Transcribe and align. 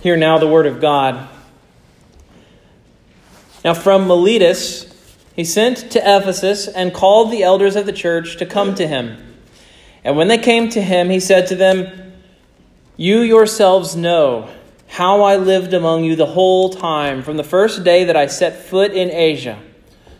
Hear 0.00 0.16
now 0.16 0.38
the 0.38 0.46
word 0.46 0.66
of 0.66 0.80
God. 0.80 1.28
Now, 3.64 3.74
from 3.74 4.06
Miletus, 4.06 4.94
he 5.34 5.44
sent 5.44 5.90
to 5.90 5.98
Ephesus 5.98 6.68
and 6.68 6.94
called 6.94 7.32
the 7.32 7.42
elders 7.42 7.74
of 7.74 7.84
the 7.84 7.92
church 7.92 8.36
to 8.36 8.46
come 8.46 8.76
to 8.76 8.86
him. 8.86 9.16
And 10.04 10.16
when 10.16 10.28
they 10.28 10.38
came 10.38 10.68
to 10.70 10.80
him, 10.80 11.10
he 11.10 11.18
said 11.18 11.48
to 11.48 11.56
them, 11.56 12.12
You 12.96 13.20
yourselves 13.22 13.96
know 13.96 14.48
how 14.86 15.22
I 15.22 15.36
lived 15.36 15.74
among 15.74 16.04
you 16.04 16.14
the 16.14 16.26
whole 16.26 16.70
time, 16.70 17.24
from 17.24 17.36
the 17.36 17.44
first 17.44 17.82
day 17.82 18.04
that 18.04 18.16
I 18.16 18.26
set 18.26 18.56
foot 18.56 18.92
in 18.92 19.10
Asia, 19.10 19.58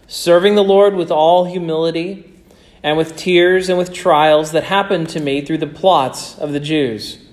serving 0.08 0.56
the 0.56 0.64
Lord 0.64 0.96
with 0.96 1.12
all 1.12 1.44
humility 1.44 2.42
and 2.82 2.96
with 2.96 3.16
tears 3.16 3.68
and 3.68 3.78
with 3.78 3.92
trials 3.92 4.50
that 4.50 4.64
happened 4.64 5.08
to 5.10 5.20
me 5.20 5.40
through 5.40 5.58
the 5.58 5.68
plots 5.68 6.36
of 6.38 6.52
the 6.52 6.60
Jews 6.60 7.27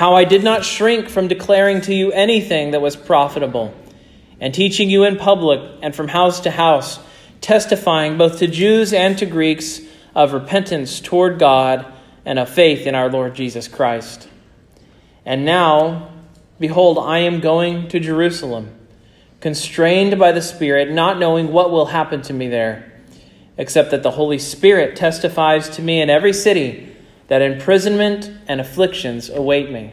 how 0.00 0.14
I 0.14 0.24
did 0.24 0.42
not 0.42 0.64
shrink 0.64 1.10
from 1.10 1.28
declaring 1.28 1.82
to 1.82 1.94
you 1.94 2.10
anything 2.10 2.70
that 2.70 2.80
was 2.80 2.96
profitable, 2.96 3.74
and 4.40 4.54
teaching 4.54 4.88
you 4.88 5.04
in 5.04 5.16
public 5.16 5.60
and 5.82 5.94
from 5.94 6.08
house 6.08 6.40
to 6.40 6.50
house, 6.50 6.98
testifying 7.42 8.16
both 8.16 8.38
to 8.38 8.46
Jews 8.46 8.94
and 8.94 9.18
to 9.18 9.26
Greeks 9.26 9.82
of 10.14 10.32
repentance 10.32 11.00
toward 11.00 11.38
God 11.38 11.84
and 12.24 12.38
of 12.38 12.48
faith 12.48 12.86
in 12.86 12.94
our 12.94 13.10
Lord 13.10 13.34
Jesus 13.34 13.68
Christ. 13.68 14.26
And 15.26 15.44
now, 15.44 16.08
behold, 16.58 16.96
I 16.96 17.18
am 17.18 17.40
going 17.40 17.88
to 17.88 18.00
Jerusalem, 18.00 18.74
constrained 19.40 20.18
by 20.18 20.32
the 20.32 20.40
Spirit, 20.40 20.90
not 20.90 21.18
knowing 21.18 21.52
what 21.52 21.70
will 21.70 21.84
happen 21.84 22.22
to 22.22 22.32
me 22.32 22.48
there, 22.48 22.90
except 23.58 23.90
that 23.90 24.02
the 24.02 24.12
Holy 24.12 24.38
Spirit 24.38 24.96
testifies 24.96 25.68
to 25.68 25.82
me 25.82 26.00
in 26.00 26.08
every 26.08 26.32
city 26.32 26.96
that 27.28 27.42
imprisonment 27.42 28.28
and 28.48 28.62
afflictions 28.62 29.28
await 29.28 29.70
me. 29.70 29.92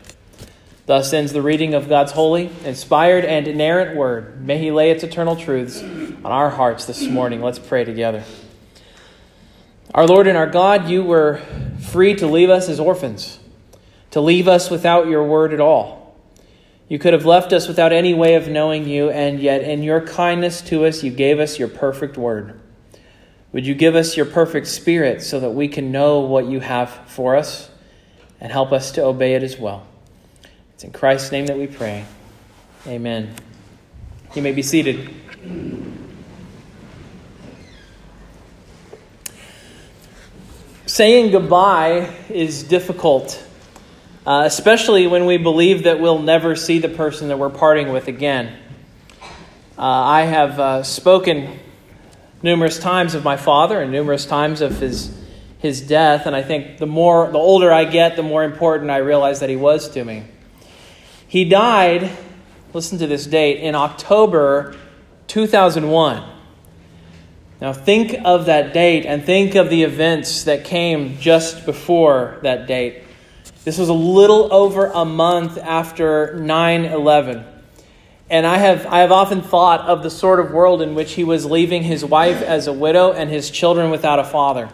Thus 0.91 1.13
ends 1.13 1.31
the 1.31 1.41
reading 1.41 1.73
of 1.73 1.87
God's 1.87 2.11
holy, 2.11 2.49
inspired, 2.65 3.23
and 3.23 3.47
inerrant 3.47 3.95
word. 3.95 4.45
May 4.45 4.57
He 4.57 4.71
lay 4.71 4.91
its 4.91 5.05
eternal 5.05 5.37
truths 5.37 5.81
on 5.81 6.25
our 6.25 6.49
hearts 6.49 6.83
this 6.83 7.07
morning. 7.07 7.41
Let's 7.41 7.59
pray 7.59 7.85
together. 7.85 8.25
Our 9.93 10.05
Lord 10.05 10.27
and 10.27 10.37
our 10.37 10.47
God, 10.47 10.89
you 10.89 11.01
were 11.01 11.37
free 11.79 12.13
to 12.15 12.27
leave 12.27 12.49
us 12.49 12.67
as 12.67 12.77
orphans, 12.77 13.39
to 14.09 14.19
leave 14.19 14.49
us 14.49 14.69
without 14.69 15.07
your 15.07 15.23
word 15.23 15.53
at 15.53 15.61
all. 15.61 16.13
You 16.89 16.99
could 16.99 17.13
have 17.13 17.25
left 17.25 17.53
us 17.53 17.69
without 17.69 17.93
any 17.93 18.13
way 18.13 18.35
of 18.35 18.49
knowing 18.49 18.85
you, 18.85 19.09
and 19.11 19.39
yet 19.39 19.61
in 19.61 19.83
your 19.83 20.05
kindness 20.05 20.59
to 20.63 20.83
us, 20.83 21.03
you 21.03 21.11
gave 21.11 21.39
us 21.39 21.57
your 21.57 21.69
perfect 21.69 22.17
word. 22.17 22.59
Would 23.53 23.65
you 23.65 23.75
give 23.75 23.95
us 23.95 24.17
your 24.17 24.25
perfect 24.25 24.67
spirit 24.67 25.21
so 25.21 25.39
that 25.39 25.51
we 25.51 25.69
can 25.69 25.89
know 25.89 26.19
what 26.19 26.47
you 26.47 26.59
have 26.59 26.89
for 27.07 27.37
us? 27.37 27.69
and 28.41 28.51
help 28.51 28.71
us 28.71 28.91
to 28.93 29.03
obey 29.03 29.35
it 29.35 29.43
as 29.43 29.57
well. 29.57 29.85
It's 30.81 30.85
in 30.87 30.93
Christ's 30.93 31.31
name 31.31 31.45
that 31.45 31.59
we 31.59 31.67
pray. 31.67 32.05
Amen. 32.87 33.35
You 34.33 34.41
may 34.41 34.51
be 34.51 34.63
seated. 34.63 35.13
Saying 40.87 41.33
goodbye 41.33 42.11
is 42.29 42.63
difficult, 42.63 43.45
uh, 44.25 44.41
especially 44.47 45.05
when 45.05 45.27
we 45.27 45.37
believe 45.37 45.83
that 45.83 45.99
we'll 45.99 46.17
never 46.17 46.55
see 46.55 46.79
the 46.79 46.89
person 46.89 47.27
that 47.27 47.37
we're 47.37 47.51
parting 47.51 47.91
with 47.91 48.07
again. 48.07 48.57
Uh, 49.77 49.81
I 49.83 50.21
have 50.23 50.59
uh, 50.59 50.81
spoken 50.81 51.59
numerous 52.41 52.79
times 52.79 53.13
of 53.13 53.23
my 53.23 53.37
father 53.37 53.79
and 53.83 53.91
numerous 53.91 54.25
times 54.25 54.61
of 54.61 54.79
his 54.79 55.15
his 55.59 55.79
death, 55.79 56.25
and 56.25 56.35
I 56.35 56.41
think 56.41 56.79
the 56.79 56.87
more 56.87 57.31
the 57.31 57.37
older 57.37 57.71
I 57.71 57.85
get, 57.85 58.15
the 58.15 58.23
more 58.23 58.43
important 58.43 58.89
I 58.89 58.97
realize 58.97 59.41
that 59.41 59.49
he 59.51 59.55
was 59.55 59.87
to 59.89 60.03
me. 60.03 60.23
He 61.31 61.45
died, 61.45 62.11
listen 62.73 62.97
to 62.97 63.07
this 63.07 63.25
date, 63.25 63.61
in 63.61 63.73
October 63.73 64.75
2001. 65.27 66.23
Now 67.61 67.71
think 67.71 68.17
of 68.25 68.47
that 68.47 68.73
date 68.73 69.05
and 69.05 69.23
think 69.23 69.55
of 69.55 69.69
the 69.69 69.83
events 69.83 70.43
that 70.43 70.65
came 70.65 71.17
just 71.19 71.65
before 71.65 72.37
that 72.41 72.67
date. 72.67 73.03
This 73.63 73.77
was 73.77 73.87
a 73.87 73.93
little 73.93 74.53
over 74.53 74.87
a 74.87 75.05
month 75.05 75.57
after 75.57 76.35
9 76.37 76.83
11. 76.83 77.45
And 78.29 78.45
I 78.45 78.57
have, 78.57 78.85
I 78.87 78.99
have 78.99 79.13
often 79.13 79.41
thought 79.41 79.87
of 79.87 80.03
the 80.03 80.09
sort 80.09 80.41
of 80.41 80.51
world 80.51 80.81
in 80.81 80.95
which 80.95 81.13
he 81.13 81.23
was 81.23 81.45
leaving 81.45 81.83
his 81.83 82.03
wife 82.03 82.41
as 82.41 82.67
a 82.67 82.73
widow 82.73 83.13
and 83.13 83.29
his 83.29 83.49
children 83.49 83.89
without 83.89 84.19
a 84.19 84.25
father. 84.25 84.69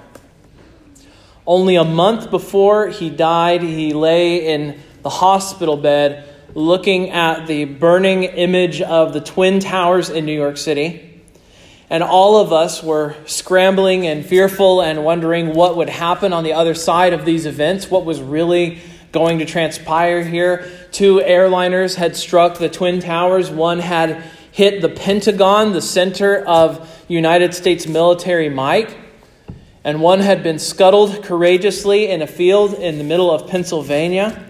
Only 1.46 1.76
a 1.76 1.86
month 1.86 2.31
before 2.31 2.88
he 2.88 3.12
died, 3.12 3.62
he 3.62 3.94
lay 3.94 4.52
in 4.52 4.81
the 5.04 5.12
hospital 5.12 5.78
bed 5.78 6.34
looking 6.54 7.10
at 7.12 7.48
the 7.48 7.66
burning 7.66 8.24
image 8.24 8.82
of 8.82 9.14
the 9.14 9.22
Twin 9.22 9.60
Towers 9.60 10.10
in 10.10 10.26
New 10.26 10.34
York 10.34 10.58
City. 10.58 11.22
And 11.90 12.04
all 12.04 12.38
of 12.38 12.52
us 12.52 12.84
were 12.84 13.16
scrambling 13.26 14.08
and 14.08 14.26
fearful 14.26 14.82
and 14.82 15.04
wondering 15.04 15.54
what 15.54 15.78
would 15.78 15.90
happen 15.90 16.34
on 16.34 16.44
the 16.44 16.54
other 16.54 16.74
side 16.74 17.14
of 17.14 17.26
these 17.26 17.46
events, 17.46 17.90
what 17.90 18.06
was 18.06 18.22
really 18.22 18.80
going 19.12 19.40
to 19.40 19.46
transpire 19.46 20.24
here. 20.24 20.70
Two 20.92 21.20
airliners 21.20 21.96
had 21.96 22.16
struck 22.16 22.58
the 22.58 22.70
Twin 22.70 23.00
Towers, 23.00 23.50
one 23.50 23.80
had 23.80 24.24
hit 24.52 24.82
the 24.82 24.90
Pentagon, 24.90 25.72
the 25.72 25.82
center 25.82 26.40
of 26.46 26.90
United 27.08 27.54
States 27.54 27.88
military 27.88 28.50
might 28.50 28.96
and 29.88 30.02
one 30.02 30.20
had 30.20 30.44
been 30.44 30.60
scuttled 30.60 31.24
courageously 31.24 32.10
in 32.10 32.22
a 32.22 32.28
field 32.28 32.74
in 32.74 32.98
the 32.98 33.06
middle 33.06 33.32
of 33.32 33.48
Pennsylvania. 33.48 34.44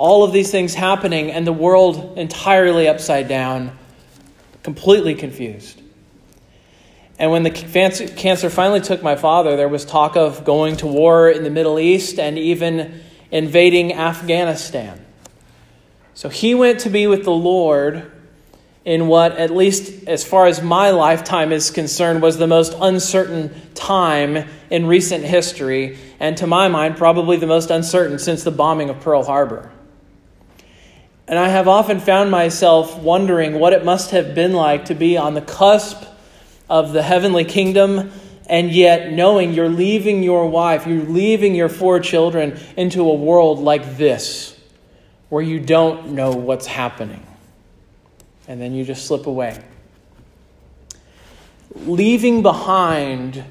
All 0.00 0.24
of 0.24 0.32
these 0.32 0.50
things 0.50 0.72
happening, 0.72 1.30
and 1.30 1.46
the 1.46 1.52
world 1.52 2.16
entirely 2.16 2.88
upside 2.88 3.28
down, 3.28 3.76
completely 4.62 5.14
confused. 5.14 5.78
And 7.18 7.30
when 7.30 7.42
the 7.42 7.50
cancer 7.50 8.48
finally 8.48 8.80
took 8.80 9.02
my 9.02 9.14
father, 9.14 9.58
there 9.58 9.68
was 9.68 9.84
talk 9.84 10.16
of 10.16 10.42
going 10.42 10.78
to 10.78 10.86
war 10.86 11.28
in 11.28 11.44
the 11.44 11.50
Middle 11.50 11.78
East 11.78 12.18
and 12.18 12.38
even 12.38 13.02
invading 13.30 13.92
Afghanistan. 13.92 15.04
So 16.14 16.30
he 16.30 16.54
went 16.54 16.80
to 16.80 16.88
be 16.88 17.06
with 17.06 17.24
the 17.24 17.30
Lord 17.30 18.10
in 18.86 19.06
what, 19.06 19.32
at 19.36 19.50
least 19.50 20.08
as 20.08 20.24
far 20.24 20.46
as 20.46 20.62
my 20.62 20.92
lifetime 20.92 21.52
is 21.52 21.70
concerned, 21.70 22.22
was 22.22 22.38
the 22.38 22.46
most 22.46 22.74
uncertain 22.80 23.54
time 23.74 24.48
in 24.70 24.86
recent 24.86 25.24
history, 25.24 25.98
and 26.18 26.38
to 26.38 26.46
my 26.46 26.68
mind, 26.68 26.96
probably 26.96 27.36
the 27.36 27.46
most 27.46 27.70
uncertain 27.70 28.18
since 28.18 28.44
the 28.44 28.50
bombing 28.50 28.88
of 28.88 28.98
Pearl 29.00 29.24
Harbor. 29.24 29.70
And 31.30 31.38
I 31.38 31.48
have 31.48 31.68
often 31.68 32.00
found 32.00 32.32
myself 32.32 32.98
wondering 32.98 33.60
what 33.60 33.72
it 33.72 33.84
must 33.84 34.10
have 34.10 34.34
been 34.34 34.52
like 34.52 34.86
to 34.86 34.96
be 34.96 35.16
on 35.16 35.34
the 35.34 35.40
cusp 35.40 36.02
of 36.68 36.92
the 36.92 37.04
heavenly 37.04 37.44
kingdom, 37.44 38.10
and 38.48 38.72
yet 38.72 39.12
knowing 39.12 39.54
you're 39.54 39.68
leaving 39.68 40.24
your 40.24 40.50
wife, 40.50 40.88
you're 40.88 41.04
leaving 41.04 41.54
your 41.54 41.68
four 41.68 42.00
children 42.00 42.58
into 42.76 43.08
a 43.08 43.14
world 43.14 43.60
like 43.60 43.96
this, 43.96 44.58
where 45.28 45.40
you 45.40 45.60
don't 45.60 46.08
know 46.08 46.32
what's 46.32 46.66
happening. 46.66 47.24
And 48.48 48.60
then 48.60 48.74
you 48.74 48.84
just 48.84 49.06
slip 49.06 49.28
away. 49.28 49.62
Leaving 51.76 52.42
behind 52.42 53.44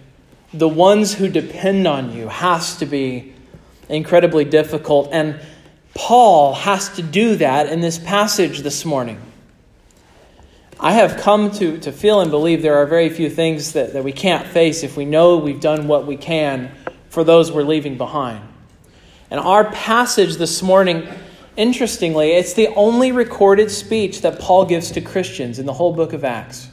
the 0.53 0.67
ones 0.67 1.13
who 1.13 1.29
depend 1.29 1.87
on 1.87 2.11
you 2.11 2.27
has 2.27 2.75
to 2.79 2.85
be 2.85 3.33
incredibly 3.87 4.43
difficult. 4.43 5.07
And 5.13 5.39
Paul 5.99 6.53
has 6.53 6.87
to 6.95 7.01
do 7.01 7.35
that 7.35 7.67
in 7.67 7.81
this 7.81 7.99
passage 7.99 8.59
this 8.59 8.85
morning. 8.85 9.21
I 10.79 10.93
have 10.93 11.17
come 11.17 11.51
to, 11.51 11.77
to 11.79 11.91
feel 11.91 12.21
and 12.21 12.31
believe 12.31 12.61
there 12.61 12.77
are 12.77 12.85
very 12.85 13.09
few 13.09 13.29
things 13.29 13.73
that, 13.73 13.91
that 13.91 14.05
we 14.05 14.13
can't 14.13 14.47
face 14.47 14.81
if 14.81 14.95
we 14.95 15.03
know 15.03 15.35
we've 15.35 15.59
done 15.59 15.89
what 15.89 16.07
we 16.07 16.15
can 16.15 16.71
for 17.09 17.25
those 17.25 17.51
we're 17.51 17.63
leaving 17.63 17.97
behind. 17.97 18.41
And 19.29 19.41
our 19.41 19.69
passage 19.71 20.37
this 20.37 20.63
morning, 20.63 21.05
interestingly, 21.57 22.31
it's 22.31 22.53
the 22.53 22.69
only 22.69 23.11
recorded 23.11 23.69
speech 23.69 24.21
that 24.21 24.39
Paul 24.39 24.63
gives 24.65 24.91
to 24.91 25.01
Christians 25.01 25.59
in 25.59 25.65
the 25.65 25.73
whole 25.73 25.93
book 25.93 26.13
of 26.13 26.23
Acts. 26.23 26.68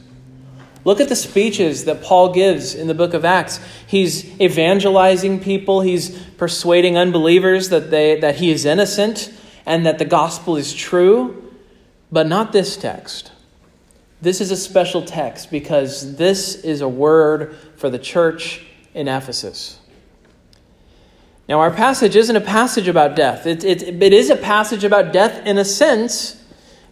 Look 0.86 1.00
at 1.00 1.08
the 1.08 1.16
speeches 1.16 1.86
that 1.86 2.00
Paul 2.00 2.32
gives 2.32 2.72
in 2.72 2.86
the 2.86 2.94
book 2.94 3.12
of 3.12 3.24
Acts. 3.24 3.58
He's 3.88 4.40
evangelizing 4.40 5.40
people, 5.40 5.80
he's 5.80 6.16
persuading 6.38 6.96
unbelievers 6.96 7.70
that, 7.70 7.90
they, 7.90 8.20
that 8.20 8.36
he 8.36 8.52
is 8.52 8.64
innocent 8.64 9.34
and 9.66 9.84
that 9.84 9.98
the 9.98 10.04
gospel 10.04 10.56
is 10.56 10.72
true, 10.72 11.52
but 12.12 12.28
not 12.28 12.52
this 12.52 12.76
text. 12.76 13.32
This 14.22 14.40
is 14.40 14.52
a 14.52 14.56
special 14.56 15.02
text 15.02 15.50
because 15.50 16.14
this 16.14 16.54
is 16.54 16.82
a 16.82 16.88
word 16.88 17.56
for 17.74 17.90
the 17.90 17.98
church 17.98 18.64
in 18.94 19.08
Ephesus. 19.08 19.80
Now, 21.48 21.58
our 21.58 21.72
passage 21.72 22.14
isn't 22.14 22.36
a 22.36 22.40
passage 22.40 22.86
about 22.86 23.16
death. 23.16 23.44
It, 23.44 23.64
it, 23.64 23.82
it 23.82 24.12
is 24.12 24.30
a 24.30 24.36
passage 24.36 24.84
about 24.84 25.12
death 25.12 25.44
in 25.46 25.58
a 25.58 25.64
sense 25.64 26.40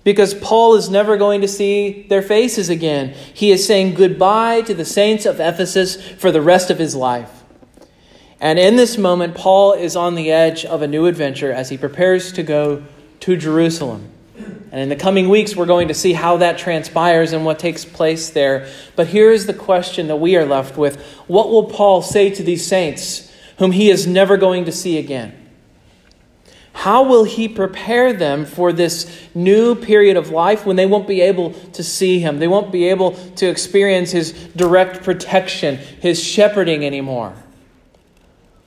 because 0.05 0.35
Paul 0.35 0.75
is 0.75 0.91
never 0.91 1.17
going 1.17 1.41
to 1.41 1.49
see 1.49 2.03
their 2.09 2.23
faces 2.23 2.69
again. 2.69 3.15
He 3.33 3.51
is 3.51 3.67
saying 3.67 3.95
goodbye 3.95 4.61
to 4.63 4.75
the 4.75 4.85
saints 4.85 5.27
of 5.27 5.41
Ephesus 5.41 6.01
for 6.13 6.31
the 6.31 6.43
rest 6.43 6.71
of 6.71 6.79
his 6.79 6.95
life. 6.95 7.43
And 8.41 8.59
in 8.59 8.77
this 8.77 8.99
moment, 8.99 9.35
Paul 9.35 9.73
is 9.73 9.97
on 9.97 10.15
the 10.15 10.31
edge 10.31 10.67
of 10.67 10.83
a 10.83 10.87
new 10.87 11.07
adventure 11.07 11.51
as 11.51 11.71
he 11.71 11.79
prepares 11.79 12.31
to 12.33 12.43
go 12.43 12.85
to 13.21 13.37
Jerusalem. 13.37 14.11
And 14.37 14.83
in 14.83 14.89
the 14.89 14.97
coming 14.97 15.29
weeks, 15.29 15.57
we're 15.57 15.67
going 15.67 15.89
to 15.89 15.95
see 15.95 16.13
how 16.13 16.37
that 16.39 16.59
transpires 16.59 17.33
and 17.33 17.45
what 17.45 17.59
takes 17.59 17.85
place 17.85 18.31
there. 18.31 18.69
But 18.97 19.07
here 19.07 19.31
is 19.31 19.47
the 19.47 19.55
question 19.55 20.09
that 20.09 20.17
we 20.17 20.37
are 20.37 20.45
left 20.45 20.77
with 20.77 21.01
What 21.27 21.49
will 21.49 21.65
Paul 21.65 22.03
say 22.03 22.29
to 22.31 22.43
these 22.43 22.67
saints 22.67 23.33
whom 23.59 23.73
he 23.73 23.89
is 23.89 24.07
never 24.07 24.37
going 24.37 24.65
to 24.65 24.73
see 24.73 24.99
again? 24.99 25.44
How 26.75 27.05
will 27.05 27.25
he 27.25 27.49
prepare 27.49 28.13
them 28.13 28.45
for 28.45 28.73
this 28.73 29.11
new 29.35 29.75
period 29.75 30.19
of 30.19 30.31
life 30.31 30.67
when 30.67 30.77
they 30.77 30.85
won't 30.85 31.07
be 31.07 31.23
able 31.23 31.53
to 31.53 31.83
see 31.83 32.19
him? 32.19 32.41
They 32.41 32.49
won't 32.49 32.71
be 32.71 32.91
able 32.91 33.13
to 33.37 33.47
experience 33.47 34.11
his 34.11 34.33
direct 34.55 35.03
protection, 35.03 35.77
his 35.77 36.23
shepherding 36.23 36.85
anymore. 36.85 37.33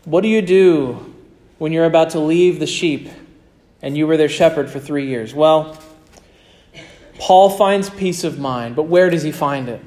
What 0.05 0.21
do 0.21 0.29
you 0.29 0.41
do 0.41 1.13
when 1.59 1.73
you're 1.73 1.85
about 1.85 2.11
to 2.11 2.19
leave 2.19 2.59
the 2.59 2.65
sheep 2.65 3.09
and 3.81 3.95
you 3.95 4.07
were 4.07 4.17
their 4.17 4.29
shepherd 4.29 4.69
for 4.69 4.79
three 4.79 5.07
years? 5.07 5.35
Well, 5.35 5.77
Paul 7.19 7.49
finds 7.49 7.89
peace 7.89 8.23
of 8.23 8.39
mind, 8.39 8.75
but 8.75 8.83
where 8.83 9.09
does 9.09 9.23
he 9.23 9.31
find 9.31 9.67
it? 9.67 9.81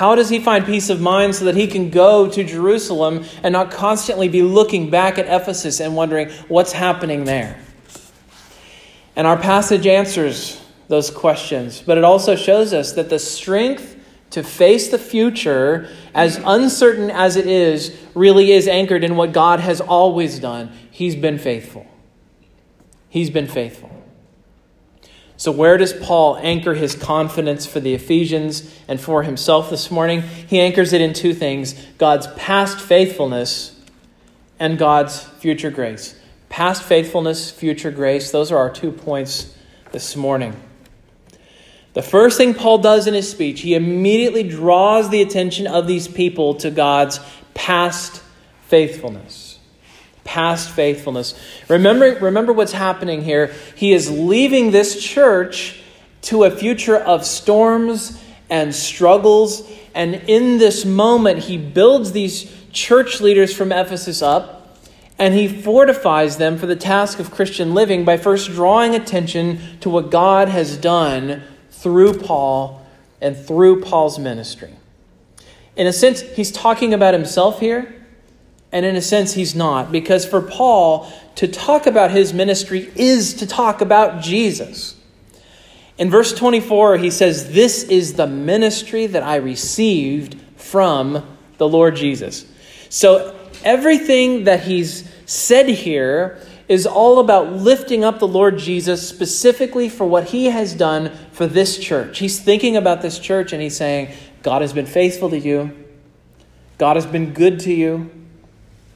How 0.00 0.14
does 0.14 0.30
he 0.30 0.40
find 0.40 0.64
peace 0.64 0.88
of 0.88 0.98
mind 0.98 1.34
so 1.34 1.44
that 1.44 1.54
he 1.54 1.66
can 1.66 1.90
go 1.90 2.26
to 2.30 2.42
Jerusalem 2.42 3.22
and 3.42 3.52
not 3.52 3.70
constantly 3.70 4.28
be 4.28 4.40
looking 4.40 4.88
back 4.88 5.18
at 5.18 5.26
Ephesus 5.26 5.78
and 5.78 5.94
wondering 5.94 6.30
what's 6.48 6.72
happening 6.72 7.24
there? 7.24 7.60
And 9.14 9.26
our 9.26 9.36
passage 9.36 9.86
answers 9.86 10.58
those 10.88 11.10
questions, 11.10 11.82
but 11.82 11.98
it 11.98 12.04
also 12.04 12.34
shows 12.34 12.72
us 12.72 12.92
that 12.92 13.10
the 13.10 13.18
strength 13.18 13.94
to 14.30 14.42
face 14.42 14.88
the 14.88 14.98
future, 14.98 15.90
as 16.14 16.40
uncertain 16.46 17.10
as 17.10 17.36
it 17.36 17.46
is, 17.46 17.94
really 18.14 18.52
is 18.52 18.68
anchored 18.68 19.04
in 19.04 19.16
what 19.16 19.32
God 19.34 19.60
has 19.60 19.82
always 19.82 20.38
done. 20.38 20.72
He's 20.90 21.14
been 21.14 21.38
faithful. 21.38 21.86
He's 23.10 23.28
been 23.28 23.48
faithful. 23.48 23.99
So, 25.40 25.50
where 25.50 25.78
does 25.78 25.94
Paul 25.94 26.36
anchor 26.42 26.74
his 26.74 26.94
confidence 26.94 27.64
for 27.64 27.80
the 27.80 27.94
Ephesians 27.94 28.78
and 28.86 29.00
for 29.00 29.22
himself 29.22 29.70
this 29.70 29.90
morning? 29.90 30.20
He 30.20 30.60
anchors 30.60 30.92
it 30.92 31.00
in 31.00 31.14
two 31.14 31.32
things 31.32 31.72
God's 31.96 32.26
past 32.36 32.78
faithfulness 32.78 33.74
and 34.58 34.76
God's 34.76 35.22
future 35.22 35.70
grace. 35.70 36.14
Past 36.50 36.82
faithfulness, 36.82 37.50
future 37.50 37.90
grace, 37.90 38.30
those 38.30 38.52
are 38.52 38.58
our 38.58 38.68
two 38.68 38.92
points 38.92 39.56
this 39.92 40.14
morning. 40.14 40.54
The 41.94 42.02
first 42.02 42.36
thing 42.36 42.52
Paul 42.52 42.76
does 42.76 43.06
in 43.06 43.14
his 43.14 43.30
speech, 43.30 43.62
he 43.62 43.74
immediately 43.74 44.42
draws 44.42 45.08
the 45.08 45.22
attention 45.22 45.66
of 45.66 45.86
these 45.86 46.06
people 46.06 46.56
to 46.56 46.70
God's 46.70 47.18
past 47.54 48.22
faithfulness 48.66 49.49
past 50.24 50.70
faithfulness. 50.70 51.38
Remember, 51.68 52.14
remember 52.20 52.52
what's 52.52 52.72
happening 52.72 53.22
here. 53.22 53.52
He 53.74 53.92
is 53.92 54.10
leaving 54.10 54.70
this 54.70 55.02
church 55.02 55.80
to 56.22 56.44
a 56.44 56.50
future 56.50 56.96
of 56.96 57.24
storms 57.24 58.22
and 58.48 58.74
struggles. 58.74 59.68
And 59.94 60.14
in 60.14 60.58
this 60.58 60.84
moment, 60.84 61.40
he 61.40 61.56
builds 61.56 62.12
these 62.12 62.52
church 62.72 63.20
leaders 63.20 63.54
from 63.54 63.72
Ephesus 63.72 64.22
up 64.22 64.60
and 65.20 65.34
he 65.34 65.46
fortifies 65.46 66.38
them 66.38 66.56
for 66.56 66.66
the 66.66 66.74
task 66.74 67.20
of 67.20 67.30
Christian 67.30 67.74
living 67.74 68.06
by 68.06 68.16
first 68.16 68.50
drawing 68.50 68.94
attention 68.94 69.60
to 69.80 69.90
what 69.90 70.10
God 70.10 70.48
has 70.48 70.78
done 70.78 71.42
through 71.70 72.14
Paul 72.14 72.86
and 73.20 73.36
through 73.36 73.82
Paul's 73.82 74.18
ministry. 74.18 74.72
In 75.76 75.86
a 75.86 75.92
sense, 75.92 76.22
he's 76.22 76.50
talking 76.50 76.94
about 76.94 77.12
himself 77.12 77.60
here 77.60 77.99
and 78.72 78.86
in 78.86 78.94
a 78.96 79.02
sense, 79.02 79.34
he's 79.34 79.54
not, 79.54 79.90
because 79.90 80.24
for 80.24 80.40
Paul, 80.40 81.10
to 81.36 81.48
talk 81.48 81.86
about 81.86 82.10
his 82.10 82.32
ministry 82.32 82.90
is 82.94 83.34
to 83.34 83.46
talk 83.46 83.80
about 83.80 84.22
Jesus. 84.22 84.96
In 85.98 86.08
verse 86.08 86.32
24, 86.32 86.98
he 86.98 87.10
says, 87.10 87.52
This 87.52 87.82
is 87.84 88.14
the 88.14 88.26
ministry 88.26 89.06
that 89.08 89.22
I 89.22 89.36
received 89.36 90.40
from 90.56 91.36
the 91.58 91.68
Lord 91.68 91.96
Jesus. 91.96 92.46
So 92.88 93.36
everything 93.64 94.44
that 94.44 94.62
he's 94.62 95.10
said 95.26 95.68
here 95.68 96.40
is 96.68 96.86
all 96.86 97.18
about 97.18 97.52
lifting 97.52 98.04
up 98.04 98.20
the 98.20 98.28
Lord 98.28 98.56
Jesus 98.56 99.06
specifically 99.06 99.88
for 99.88 100.06
what 100.06 100.28
he 100.28 100.46
has 100.46 100.72
done 100.72 101.10
for 101.32 101.46
this 101.46 101.76
church. 101.78 102.20
He's 102.20 102.38
thinking 102.38 102.76
about 102.76 103.02
this 103.02 103.18
church 103.18 103.52
and 103.52 103.60
he's 103.60 103.76
saying, 103.76 104.14
God 104.42 104.62
has 104.62 104.72
been 104.72 104.86
faithful 104.86 105.30
to 105.30 105.38
you, 105.38 105.76
God 106.78 106.94
has 106.94 107.06
been 107.06 107.32
good 107.32 107.60
to 107.60 107.72
you. 107.74 108.19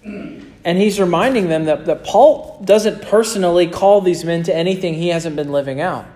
And 0.04 0.78
he's 0.78 1.00
reminding 1.00 1.48
them 1.48 1.64
that, 1.64 1.86
that 1.86 2.04
Paul 2.04 2.62
doesn't 2.64 3.02
personally 3.02 3.66
call 3.66 4.00
these 4.00 4.24
men 4.24 4.42
to 4.44 4.54
anything 4.54 4.94
he 4.94 5.08
hasn't 5.08 5.36
been 5.36 5.52
living 5.52 5.80
out. 5.80 6.06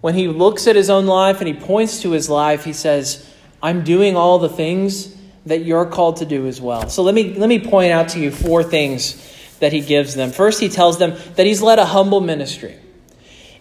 When 0.00 0.14
he 0.14 0.28
looks 0.28 0.66
at 0.66 0.76
his 0.76 0.90
own 0.90 1.06
life 1.06 1.38
and 1.40 1.48
he 1.48 1.54
points 1.54 2.02
to 2.02 2.10
his 2.10 2.28
life, 2.28 2.64
he 2.64 2.74
says, 2.74 3.30
I'm 3.62 3.84
doing 3.84 4.16
all 4.16 4.38
the 4.38 4.50
things 4.50 5.16
that 5.46 5.64
you're 5.64 5.86
called 5.86 6.18
to 6.18 6.26
do 6.26 6.46
as 6.46 6.60
well. 6.60 6.88
So 6.90 7.02
let 7.02 7.14
me, 7.14 7.34
let 7.34 7.48
me 7.48 7.58
point 7.58 7.92
out 7.92 8.10
to 8.10 8.20
you 8.20 8.30
four 8.30 8.62
things 8.62 9.32
that 9.60 9.72
he 9.72 9.80
gives 9.80 10.14
them. 10.14 10.30
First, 10.30 10.60
he 10.60 10.68
tells 10.68 10.98
them 10.98 11.16
that 11.36 11.46
he's 11.46 11.62
led 11.62 11.78
a 11.78 11.86
humble 11.86 12.20
ministry. 12.20 12.76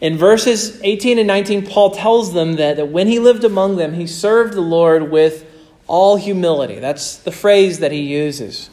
In 0.01 0.17
verses 0.17 0.81
18 0.81 1.19
and 1.19 1.27
19, 1.27 1.65
Paul 1.65 1.91
tells 1.91 2.33
them 2.33 2.57
that, 2.57 2.75
that 2.75 2.89
when 2.89 3.07
he 3.07 3.19
lived 3.19 3.45
among 3.45 3.77
them, 3.77 3.93
he 3.93 4.05
served 4.05 4.53
the 4.53 4.61
Lord 4.61 5.11
with 5.11 5.49
all 5.87 6.17
humility. 6.17 6.79
That's 6.79 7.17
the 7.17 7.31
phrase 7.31 7.79
that 7.79 7.93
he 7.93 8.01
uses. 8.01 8.69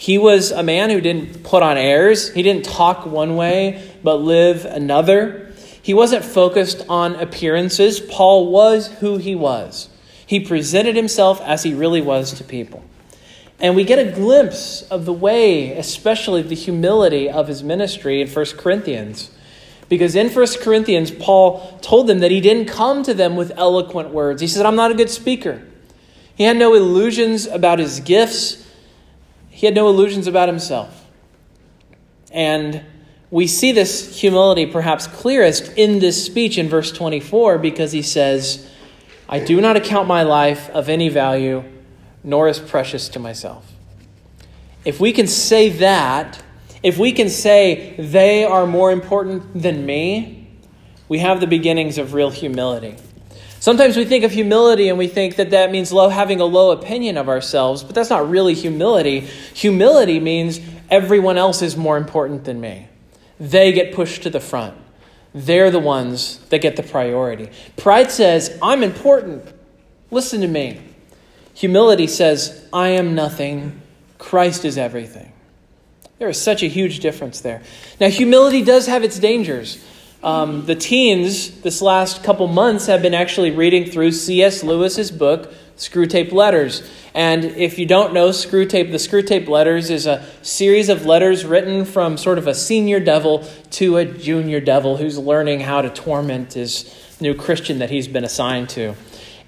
He 0.00 0.16
was 0.16 0.50
a 0.50 0.62
man 0.62 0.88
who 0.88 1.02
didn't 1.02 1.42
put 1.42 1.62
on 1.62 1.76
airs. 1.76 2.32
He 2.32 2.42
didn't 2.42 2.64
talk 2.64 3.04
one 3.04 3.36
way 3.36 3.86
but 4.02 4.14
live 4.14 4.64
another. 4.64 5.52
He 5.82 5.92
wasn't 5.92 6.24
focused 6.24 6.86
on 6.88 7.16
appearances. 7.16 8.00
Paul 8.00 8.50
was 8.50 8.86
who 9.00 9.18
he 9.18 9.34
was. 9.34 9.90
He 10.26 10.40
presented 10.40 10.96
himself 10.96 11.42
as 11.42 11.64
he 11.64 11.74
really 11.74 12.00
was 12.00 12.32
to 12.38 12.44
people. 12.44 12.82
And 13.60 13.76
we 13.76 13.84
get 13.84 13.98
a 13.98 14.10
glimpse 14.10 14.80
of 14.84 15.04
the 15.04 15.12
way, 15.12 15.76
especially 15.76 16.40
the 16.40 16.54
humility 16.54 17.28
of 17.28 17.46
his 17.46 17.62
ministry 17.62 18.22
in 18.22 18.28
1 18.28 18.46
Corinthians. 18.56 19.30
Because 19.90 20.16
in 20.16 20.30
1 20.30 20.46
Corinthians, 20.62 21.10
Paul 21.10 21.78
told 21.82 22.06
them 22.06 22.20
that 22.20 22.30
he 22.30 22.40
didn't 22.40 22.68
come 22.68 23.02
to 23.02 23.12
them 23.12 23.36
with 23.36 23.52
eloquent 23.54 24.08
words. 24.08 24.40
He 24.40 24.48
said, 24.48 24.64
I'm 24.64 24.76
not 24.76 24.92
a 24.92 24.94
good 24.94 25.10
speaker. 25.10 25.60
He 26.34 26.44
had 26.44 26.56
no 26.56 26.72
illusions 26.72 27.46
about 27.46 27.80
his 27.80 28.00
gifts, 28.00 28.66
he 29.50 29.66
had 29.66 29.74
no 29.74 29.88
illusions 29.88 30.26
about 30.26 30.48
himself. 30.48 31.06
And 32.32 32.82
we 33.30 33.46
see 33.46 33.72
this 33.72 34.18
humility 34.18 34.66
perhaps 34.66 35.06
clearest 35.06 35.72
in 35.76 35.98
this 35.98 36.24
speech 36.24 36.56
in 36.56 36.68
verse 36.68 36.90
24 36.92 37.58
because 37.58 37.92
he 37.92 38.02
says, 38.02 38.68
I 39.28 39.38
do 39.38 39.60
not 39.60 39.76
account 39.76 40.08
my 40.08 40.22
life 40.22 40.70
of 40.70 40.88
any 40.88 41.08
value, 41.08 41.62
nor 42.24 42.48
as 42.48 42.58
precious 42.58 43.08
to 43.10 43.18
myself. 43.18 43.70
If 44.84 44.98
we 44.98 45.12
can 45.12 45.26
say 45.26 45.68
that, 45.68 46.42
if 46.82 46.98
we 46.98 47.12
can 47.12 47.28
say 47.28 47.94
they 47.98 48.44
are 48.44 48.66
more 48.66 48.90
important 48.90 49.62
than 49.62 49.84
me, 49.84 50.48
we 51.08 51.18
have 51.18 51.40
the 51.40 51.46
beginnings 51.46 51.98
of 51.98 52.14
real 52.14 52.30
humility. 52.30 52.96
Sometimes 53.60 53.94
we 53.96 54.06
think 54.06 54.24
of 54.24 54.32
humility 54.32 54.88
and 54.88 54.96
we 54.96 55.06
think 55.06 55.36
that 55.36 55.50
that 55.50 55.70
means 55.70 55.92
low, 55.92 56.08
having 56.08 56.40
a 56.40 56.46
low 56.46 56.70
opinion 56.70 57.18
of 57.18 57.28
ourselves, 57.28 57.84
but 57.84 57.94
that's 57.94 58.08
not 58.08 58.28
really 58.28 58.54
humility. 58.54 59.20
Humility 59.54 60.18
means 60.18 60.60
everyone 60.88 61.36
else 61.36 61.60
is 61.60 61.76
more 61.76 61.98
important 61.98 62.44
than 62.44 62.58
me. 62.58 62.88
They 63.38 63.72
get 63.72 63.94
pushed 63.94 64.22
to 64.22 64.30
the 64.30 64.40
front. 64.40 64.76
They're 65.34 65.70
the 65.70 65.78
ones 65.78 66.38
that 66.48 66.62
get 66.62 66.76
the 66.76 66.82
priority. 66.82 67.50
Pride 67.76 68.10
says, 68.10 68.58
I'm 68.62 68.82
important. 68.82 69.44
Listen 70.10 70.40
to 70.40 70.48
me. 70.48 70.80
Humility 71.54 72.06
says, 72.06 72.66
I 72.72 72.88
am 72.88 73.14
nothing. 73.14 73.82
Christ 74.18 74.64
is 74.64 74.78
everything. 74.78 75.32
There 76.18 76.28
is 76.28 76.40
such 76.40 76.62
a 76.62 76.66
huge 76.66 77.00
difference 77.00 77.40
there. 77.40 77.62
Now, 78.00 78.08
humility 78.08 78.62
does 78.62 78.86
have 78.86 79.04
its 79.04 79.18
dangers. 79.18 79.82
Um, 80.22 80.66
the 80.66 80.74
teens 80.74 81.62
this 81.62 81.80
last 81.80 82.22
couple 82.22 82.46
months 82.46 82.86
have 82.86 83.00
been 83.00 83.14
actually 83.14 83.52
reading 83.52 83.90
through 83.90 84.12
C.S. 84.12 84.62
Lewis's 84.62 85.10
book, 85.10 85.52
Screwtape 85.78 86.30
Letters. 86.32 86.88
And 87.14 87.44
if 87.44 87.78
you 87.78 87.86
don't 87.86 88.12
know 88.12 88.28
Screwtape, 88.28 88.90
the 88.90 88.98
Screwtape 88.98 89.48
Letters 89.48 89.88
is 89.88 90.06
a 90.06 90.24
series 90.42 90.90
of 90.90 91.06
letters 91.06 91.46
written 91.46 91.86
from 91.86 92.18
sort 92.18 92.36
of 92.36 92.46
a 92.46 92.54
senior 92.54 93.00
devil 93.00 93.48
to 93.72 93.96
a 93.96 94.04
junior 94.04 94.60
devil 94.60 94.98
who's 94.98 95.16
learning 95.18 95.60
how 95.60 95.80
to 95.80 95.88
torment 95.88 96.52
his 96.52 96.94
new 97.18 97.34
Christian 97.34 97.78
that 97.78 97.90
he's 97.90 98.06
been 98.06 98.24
assigned 98.24 98.68
to. 98.70 98.94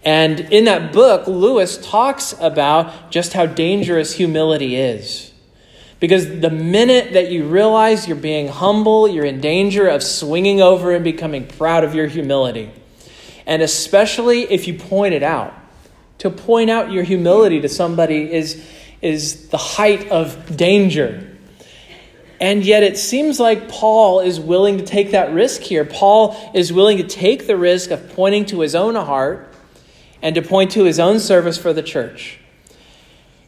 And 0.04 0.40
in 0.40 0.64
that 0.64 0.92
book, 0.92 1.26
Lewis 1.26 1.76
talks 1.76 2.34
about 2.40 3.10
just 3.10 3.34
how 3.34 3.46
dangerous 3.46 4.14
humility 4.14 4.76
is. 4.76 5.31
Because 6.02 6.40
the 6.40 6.50
minute 6.50 7.12
that 7.12 7.30
you 7.30 7.44
realize 7.44 8.08
you're 8.08 8.16
being 8.16 8.48
humble, 8.48 9.06
you're 9.06 9.24
in 9.24 9.40
danger 9.40 9.86
of 9.86 10.02
swinging 10.02 10.60
over 10.60 10.90
and 10.90 11.04
becoming 11.04 11.46
proud 11.46 11.84
of 11.84 11.94
your 11.94 12.08
humility. 12.08 12.72
And 13.46 13.62
especially 13.62 14.42
if 14.50 14.66
you 14.66 14.74
point 14.74 15.14
it 15.14 15.22
out. 15.22 15.54
To 16.18 16.28
point 16.28 16.70
out 16.70 16.90
your 16.90 17.04
humility 17.04 17.60
to 17.60 17.68
somebody 17.68 18.32
is, 18.32 18.68
is 19.00 19.48
the 19.50 19.58
height 19.58 20.08
of 20.10 20.56
danger. 20.56 21.36
And 22.40 22.64
yet 22.64 22.82
it 22.82 22.98
seems 22.98 23.38
like 23.38 23.68
Paul 23.68 24.18
is 24.18 24.40
willing 24.40 24.78
to 24.78 24.84
take 24.84 25.12
that 25.12 25.32
risk 25.32 25.60
here. 25.60 25.84
Paul 25.84 26.36
is 26.52 26.72
willing 26.72 26.96
to 26.96 27.04
take 27.06 27.46
the 27.46 27.56
risk 27.56 27.92
of 27.92 28.12
pointing 28.16 28.46
to 28.46 28.58
his 28.58 28.74
own 28.74 28.96
heart 28.96 29.54
and 30.20 30.34
to 30.34 30.42
point 30.42 30.72
to 30.72 30.82
his 30.82 30.98
own 30.98 31.20
service 31.20 31.58
for 31.58 31.72
the 31.72 31.82
church. 31.84 32.40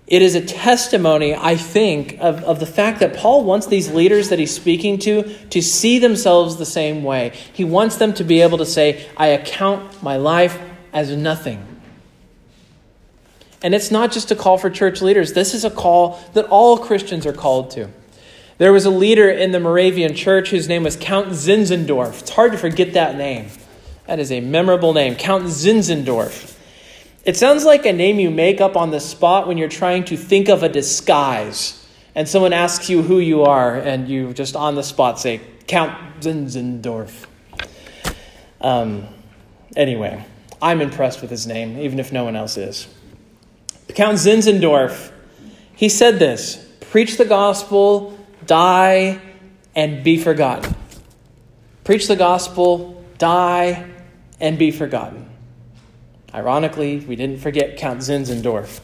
It 0.07 0.21
is 0.21 0.35
a 0.35 0.41
testimony, 0.43 1.35
I 1.35 1.57
think, 1.57 2.19
of, 2.21 2.45
of 2.45 2.61
the 2.61 2.67
fact 2.67 3.01
that 3.01 3.17
Paul 3.17 3.43
wants 3.45 3.67
these 3.67 3.91
leaders 3.91 4.29
that 4.29 4.39
he's 4.39 4.55
speaking 4.55 4.99
to 5.01 5.23
to 5.49 5.63
see 5.63 5.99
themselves 5.99 6.57
the 6.57 6.67
same 6.67 7.03
way. 7.03 7.33
He 7.53 7.65
wants 7.65 7.97
them 7.97 8.13
to 8.15 8.25
be 8.25 8.43
able 8.43 8.59
to 8.59 8.67
say, 8.67 9.09
I 9.17 9.29
account 9.29 10.03
my 10.03 10.17
life 10.19 10.61
as 10.93 11.11
nothing. 11.17 11.67
And 13.63 13.75
it's 13.75 13.91
not 13.91 14.13
just 14.13 14.31
a 14.31 14.37
call 14.37 14.59
for 14.59 14.69
church 14.69 15.01
leaders, 15.01 15.33
this 15.33 15.55
is 15.55 15.65
a 15.65 15.71
call 15.71 16.21
that 16.35 16.45
all 16.47 16.77
Christians 16.77 17.25
are 17.25 17.33
called 17.33 17.71
to. 17.73 17.89
There 18.59 18.75
was 18.75 18.85
a 18.85 18.91
leader 18.91 19.31
in 19.31 19.53
the 19.53 19.59
Moravian 19.59 20.15
church 20.15 20.51
whose 20.51 20.69
name 20.69 20.85
was 20.85 20.97
Count 20.97 21.29
Zinzendorf. 21.29 22.21
It's 22.21 22.31
hard 22.31 22.53
to 22.53 22.59
forget 22.59 22.93
that 22.93 23.17
name. 23.17 23.49
That 24.07 24.21
is 24.21 24.31
a 24.31 24.41
memorable 24.41 24.93
name, 24.93 25.17
Count 25.17 25.45
Zinzendorf. 25.45 26.55
It 27.25 27.37
sounds 27.39 27.65
like 27.65 27.87
a 27.87 27.93
name 27.93 28.21
you 28.21 28.31
make 28.31 28.61
up 28.61 28.77
on 28.77 28.91
the 28.91 29.01
spot 29.01 29.49
when 29.49 29.57
you're 29.57 29.69
trying 29.69 30.05
to 30.05 30.17
think 30.17 30.49
of 30.49 30.63
a 30.63 30.69
disguise 30.69 31.81
and 32.15 32.29
someone 32.29 32.53
asks 32.53 32.91
you 32.91 33.03
who 33.03 33.19
you 33.19 33.43
are 33.45 33.77
and 33.77 34.09
you 34.09 34.35
just 34.35 34.55
on 34.55 34.75
the 34.75 34.83
spot 34.83 35.19
say, 35.19 35.41
Count 35.67 36.21
Zinzendorf. 36.21 37.27
Um, 38.61 39.09
anyway, 39.75 40.25
I'm 40.61 40.83
impressed 40.83 41.23
with 41.23 41.31
his 41.31 41.47
name, 41.47 41.79
even 41.79 41.99
if 41.99 42.13
no 42.13 42.25
one 42.25 42.37
else 42.37 42.59
is. 42.59 42.89
Count 43.95 44.19
Zinzendorf, 44.19 45.11
he 45.75 45.89
said 45.89 46.19
this 46.19 46.57
Preach 46.91 47.17
the 47.17 47.25
gospel, 47.25 48.19
die, 48.45 49.21
and 49.75 50.05
be 50.05 50.19
forgotten. 50.19 50.75
Preach 51.85 52.07
the 52.07 52.17
gospel, 52.17 53.03
die, 53.17 53.91
and 54.41 54.59
be 54.59 54.71
forgotten. 54.71 55.34
Ironically, 56.35 56.99
we 56.99 57.15
didn't 57.15 57.39
forget 57.39 57.77
Count 57.77 58.01
Zinzendorf. 58.01 58.81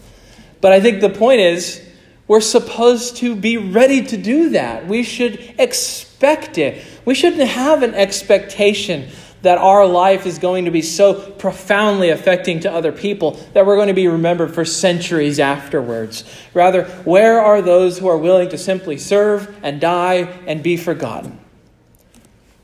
But 0.61 0.73
I 0.73 0.81
think 0.81 1.01
the 1.01 1.11
point 1.11 1.41
is, 1.41 1.85
we're 2.29 2.41
supposed 2.41 3.17
to 3.17 3.35
be 3.35 3.57
ready 3.57 4.05
to 4.05 4.17
do 4.17 4.51
that. 4.51 4.87
We 4.87 5.03
should 5.03 5.55
expect 5.59 6.59
it. 6.59 6.85
We 7.05 7.15
shouldn't 7.15 7.49
have 7.49 7.83
an 7.83 7.95
expectation 7.95 9.09
that 9.43 9.59
our 9.59 9.87
life 9.87 10.27
is 10.27 10.39
going 10.39 10.67
to 10.67 10.71
be 10.71 10.83
so 10.83 11.15
profoundly 11.15 12.11
affecting 12.11 12.61
to 12.61 12.73
other 12.73 12.93
people 12.93 13.33
that 13.55 13.67
we're 13.67 13.77
going 13.77 13.89
to 13.89 13.95
be 13.95 14.07
remembered 14.07 14.55
for 14.55 14.65
centuries 14.65 15.41
afterwards. 15.41 16.25
Rather, 16.55 16.85
where 17.05 17.41
are 17.41 17.63
those 17.63 17.99
who 17.99 18.07
are 18.07 18.19
willing 18.19 18.51
to 18.51 18.59
simply 18.59 18.99
serve 18.99 19.59
and 19.63 19.81
die 19.81 20.19
and 20.47 20.63
be 20.63 20.77
forgotten? 20.77 21.41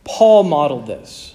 Paul 0.04 0.44
modeled 0.44 0.86
this. 0.86 1.34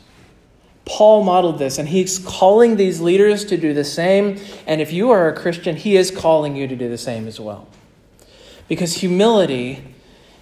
Paul 0.85 1.23
modeled 1.23 1.59
this, 1.59 1.77
and 1.77 1.87
he's 1.87 2.19
calling 2.19 2.75
these 2.75 2.99
leaders 2.99 3.45
to 3.45 3.57
do 3.57 3.73
the 3.73 3.83
same. 3.83 4.39
And 4.65 4.81
if 4.81 4.91
you 4.91 5.11
are 5.11 5.29
a 5.29 5.35
Christian, 5.35 5.75
he 5.75 5.95
is 5.95 6.11
calling 6.11 6.55
you 6.55 6.67
to 6.67 6.75
do 6.75 6.89
the 6.89 6.97
same 6.97 7.27
as 7.27 7.39
well. 7.39 7.67
Because 8.67 8.93
humility 8.93 9.83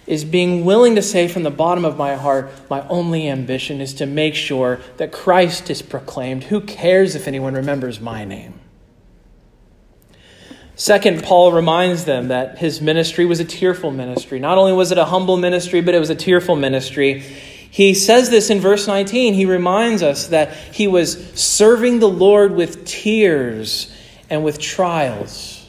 is 0.06 0.24
being 0.24 0.64
willing 0.64 0.96
to 0.96 1.02
say 1.02 1.28
from 1.28 1.42
the 1.42 1.50
bottom 1.50 1.84
of 1.84 1.96
my 1.96 2.16
heart, 2.16 2.50
my 2.68 2.86
only 2.88 3.28
ambition 3.28 3.80
is 3.80 3.94
to 3.94 4.06
make 4.06 4.34
sure 4.34 4.80
that 4.96 5.12
Christ 5.12 5.70
is 5.70 5.82
proclaimed. 5.82 6.44
Who 6.44 6.60
cares 6.60 7.14
if 7.14 7.28
anyone 7.28 7.54
remembers 7.54 8.00
my 8.00 8.24
name? 8.24 8.58
Second, 10.74 11.22
Paul 11.22 11.52
reminds 11.52 12.06
them 12.06 12.28
that 12.28 12.56
his 12.58 12.80
ministry 12.80 13.26
was 13.26 13.38
a 13.38 13.44
tearful 13.44 13.90
ministry. 13.90 14.38
Not 14.38 14.56
only 14.56 14.72
was 14.72 14.90
it 14.90 14.96
a 14.96 15.04
humble 15.04 15.36
ministry, 15.36 15.82
but 15.82 15.94
it 15.94 15.98
was 15.98 16.08
a 16.08 16.14
tearful 16.14 16.56
ministry. 16.56 17.22
He 17.70 17.94
says 17.94 18.30
this 18.30 18.50
in 18.50 18.60
verse 18.60 18.86
19. 18.86 19.34
He 19.34 19.46
reminds 19.46 20.02
us 20.02 20.26
that 20.28 20.52
he 20.52 20.88
was 20.88 21.32
serving 21.40 22.00
the 22.00 22.08
Lord 22.08 22.52
with 22.52 22.84
tears 22.84 23.94
and 24.28 24.44
with 24.44 24.58
trials. 24.58 25.68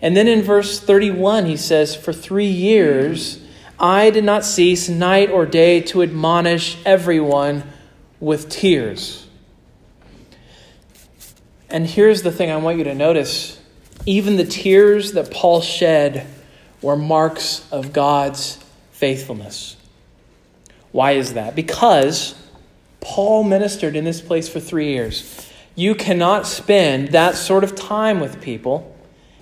And 0.00 0.16
then 0.16 0.28
in 0.28 0.42
verse 0.42 0.78
31, 0.78 1.46
he 1.46 1.56
says, 1.56 1.96
For 1.96 2.12
three 2.12 2.46
years 2.46 3.42
I 3.78 4.10
did 4.10 4.24
not 4.24 4.44
cease 4.44 4.88
night 4.88 5.30
or 5.30 5.44
day 5.44 5.80
to 5.82 6.02
admonish 6.02 6.78
everyone 6.86 7.64
with 8.20 8.48
tears. 8.48 9.26
And 11.68 11.86
here's 11.86 12.22
the 12.22 12.32
thing 12.32 12.50
I 12.50 12.56
want 12.56 12.78
you 12.78 12.84
to 12.84 12.94
notice 12.94 13.60
even 14.06 14.36
the 14.36 14.44
tears 14.44 15.12
that 15.12 15.32
Paul 15.32 15.60
shed 15.60 16.26
were 16.80 16.96
marks 16.96 17.66
of 17.72 17.92
God's 17.92 18.56
faithfulness. 18.92 19.75
Why 20.96 21.12
is 21.12 21.34
that? 21.34 21.54
Because 21.54 22.34
Paul 23.02 23.44
ministered 23.44 23.96
in 23.96 24.04
this 24.04 24.22
place 24.22 24.48
for 24.48 24.60
three 24.60 24.94
years. 24.94 25.46
You 25.74 25.94
cannot 25.94 26.46
spend 26.46 27.08
that 27.08 27.34
sort 27.34 27.64
of 27.64 27.74
time 27.74 28.18
with 28.18 28.40
people 28.40 28.96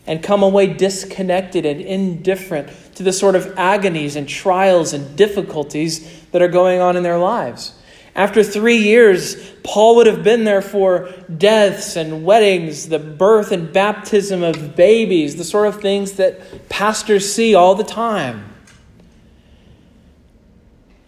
and 0.04 0.20
come 0.20 0.42
away 0.42 0.66
disconnected 0.66 1.64
and 1.64 1.80
indifferent 1.80 2.70
to 2.96 3.04
the 3.04 3.12
sort 3.12 3.36
of 3.36 3.56
agonies 3.56 4.16
and 4.16 4.28
trials 4.28 4.92
and 4.92 5.16
difficulties 5.16 6.24
that 6.32 6.42
are 6.42 6.48
going 6.48 6.80
on 6.80 6.96
in 6.96 7.04
their 7.04 7.18
lives. 7.18 7.72
After 8.16 8.42
three 8.42 8.78
years, 8.78 9.36
Paul 9.62 9.94
would 9.94 10.08
have 10.08 10.24
been 10.24 10.42
there 10.42 10.60
for 10.60 11.08
deaths 11.38 11.94
and 11.94 12.24
weddings, 12.24 12.88
the 12.88 12.98
birth 12.98 13.52
and 13.52 13.72
baptism 13.72 14.42
of 14.42 14.74
babies, 14.74 15.36
the 15.36 15.44
sort 15.44 15.68
of 15.68 15.80
things 15.80 16.14
that 16.14 16.68
pastors 16.68 17.32
see 17.32 17.54
all 17.54 17.76
the 17.76 17.84
time. 17.84 18.53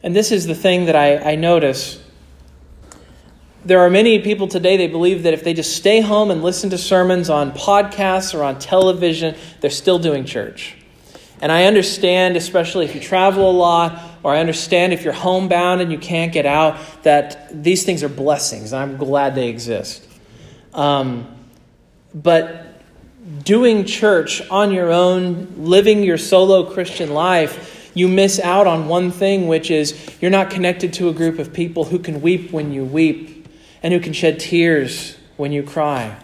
And 0.06 0.14
this 0.14 0.30
is 0.30 0.46
the 0.46 0.54
thing 0.54 0.84
that 0.84 0.94
I, 0.94 1.32
I 1.32 1.34
notice 1.34 2.00
there 3.64 3.80
are 3.80 3.90
many 3.90 4.20
people 4.20 4.46
today, 4.46 4.76
they 4.76 4.86
believe 4.86 5.24
that 5.24 5.34
if 5.34 5.42
they 5.42 5.52
just 5.52 5.74
stay 5.74 6.00
home 6.00 6.30
and 6.30 6.44
listen 6.44 6.70
to 6.70 6.78
sermons 6.78 7.28
on 7.28 7.50
podcasts 7.50 8.32
or 8.32 8.44
on 8.44 8.60
television, 8.60 9.34
they're 9.60 9.68
still 9.68 9.98
doing 9.98 10.24
church. 10.24 10.76
And 11.40 11.50
I 11.50 11.64
understand, 11.64 12.36
especially 12.36 12.84
if 12.84 12.94
you 12.94 13.00
travel 13.00 13.50
a 13.50 13.56
lot, 13.56 14.00
or 14.22 14.32
I 14.32 14.38
understand 14.38 14.92
if 14.92 15.02
you're 15.02 15.12
homebound 15.12 15.80
and 15.80 15.90
you 15.90 15.98
can't 15.98 16.32
get 16.32 16.46
out, 16.46 16.78
that 17.02 17.64
these 17.64 17.82
things 17.82 18.04
are 18.04 18.08
blessings, 18.08 18.72
I'm 18.72 18.98
glad 18.98 19.34
they 19.34 19.48
exist. 19.48 20.06
Um, 20.72 21.26
but 22.14 22.80
doing 23.42 23.84
church 23.84 24.40
on 24.50 24.70
your 24.70 24.92
own, 24.92 25.64
living 25.64 26.04
your 26.04 26.16
solo 26.16 26.72
Christian 26.72 27.12
life, 27.12 27.75
you 27.96 28.08
miss 28.08 28.38
out 28.38 28.66
on 28.66 28.88
one 28.88 29.10
thing, 29.10 29.48
which 29.48 29.70
is 29.70 29.98
you're 30.20 30.30
not 30.30 30.50
connected 30.50 30.92
to 30.92 31.08
a 31.08 31.14
group 31.14 31.38
of 31.38 31.54
people 31.54 31.86
who 31.86 31.98
can 31.98 32.20
weep 32.20 32.52
when 32.52 32.70
you 32.70 32.84
weep 32.84 33.48
and 33.82 33.94
who 33.94 34.00
can 34.00 34.12
shed 34.12 34.38
tears 34.38 35.16
when 35.38 35.50
you 35.50 35.62
cry. 35.62 36.14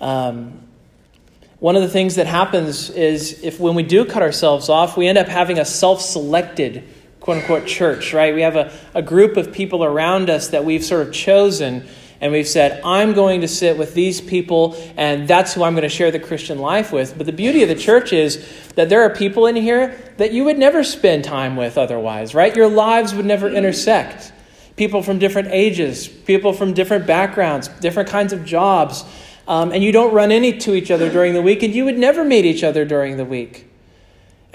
Um, 0.00 0.60
one 1.58 1.74
of 1.74 1.82
the 1.82 1.88
things 1.88 2.14
that 2.14 2.28
happens 2.28 2.88
is 2.90 3.42
if 3.42 3.58
when 3.58 3.74
we 3.74 3.82
do 3.82 4.04
cut 4.04 4.22
ourselves 4.22 4.68
off, 4.68 4.96
we 4.96 5.08
end 5.08 5.18
up 5.18 5.26
having 5.26 5.58
a 5.58 5.64
self 5.64 6.00
selected, 6.00 6.84
quote 7.18 7.38
unquote, 7.38 7.66
church, 7.66 8.14
right? 8.14 8.32
We 8.32 8.42
have 8.42 8.54
a, 8.54 8.72
a 8.94 9.02
group 9.02 9.36
of 9.36 9.52
people 9.52 9.82
around 9.82 10.30
us 10.30 10.48
that 10.48 10.64
we've 10.64 10.84
sort 10.84 11.04
of 11.08 11.12
chosen 11.12 11.84
and 12.20 12.32
we've 12.32 12.48
said, 12.48 12.80
I'm 12.84 13.12
going 13.12 13.42
to 13.42 13.48
sit 13.48 13.76
with 13.76 13.94
these 13.94 14.20
people, 14.20 14.76
and 14.96 15.28
that's 15.28 15.54
who 15.54 15.62
I'm 15.62 15.74
going 15.74 15.82
to 15.82 15.88
share 15.88 16.10
the 16.10 16.20
Christian 16.20 16.58
life 16.58 16.92
with. 16.92 17.16
But 17.16 17.26
the 17.26 17.32
beauty 17.32 17.62
of 17.62 17.68
the 17.68 17.74
church 17.74 18.12
is 18.12 18.46
that 18.74 18.88
there 18.88 19.02
are 19.02 19.10
people 19.10 19.46
in 19.46 19.56
here 19.56 19.98
that 20.16 20.32
you 20.32 20.44
would 20.44 20.58
never 20.58 20.82
spend 20.82 21.24
time 21.24 21.56
with 21.56 21.76
otherwise, 21.76 22.34
right? 22.34 22.54
Your 22.54 22.68
lives 22.68 23.14
would 23.14 23.26
never 23.26 23.48
intersect 23.48 24.32
people 24.76 25.02
from 25.02 25.18
different 25.18 25.48
ages, 25.50 26.06
people 26.06 26.52
from 26.52 26.74
different 26.74 27.06
backgrounds, 27.06 27.68
different 27.80 28.08
kinds 28.08 28.32
of 28.32 28.44
jobs. 28.44 29.04
Um, 29.48 29.72
and 29.72 29.82
you 29.82 29.92
don't 29.92 30.12
run 30.12 30.32
into 30.32 30.74
each 30.74 30.90
other 30.90 31.10
during 31.10 31.34
the 31.34 31.42
week, 31.42 31.62
and 31.62 31.74
you 31.74 31.84
would 31.84 31.98
never 31.98 32.24
meet 32.24 32.44
each 32.44 32.64
other 32.64 32.84
during 32.84 33.16
the 33.16 33.24
week. 33.24 33.65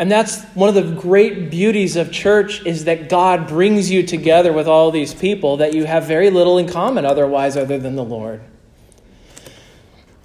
And 0.02 0.12
that's 0.12 0.44
one 0.56 0.68
of 0.68 0.74
the 0.74 1.00
great 1.00 1.52
beauties 1.52 1.96
of 1.96 2.12
church 2.12 2.66
is 2.66 2.86
that 2.86 3.08
God 3.08 3.48
brings 3.48 3.92
you 3.92 4.02
together 4.02 4.52
with 4.52 4.68
all 4.68 4.90
these 4.90 5.14
people 5.14 5.58
that 5.58 5.76
you 5.76 5.86
have 5.86 6.06
very 6.06 6.32
little 6.32 6.58
in 6.58 6.68
common 6.68 7.06
otherwise 7.06 7.56
other 7.56 7.78
than 7.78 7.96
the 7.96 8.04
Lord. 8.04 8.42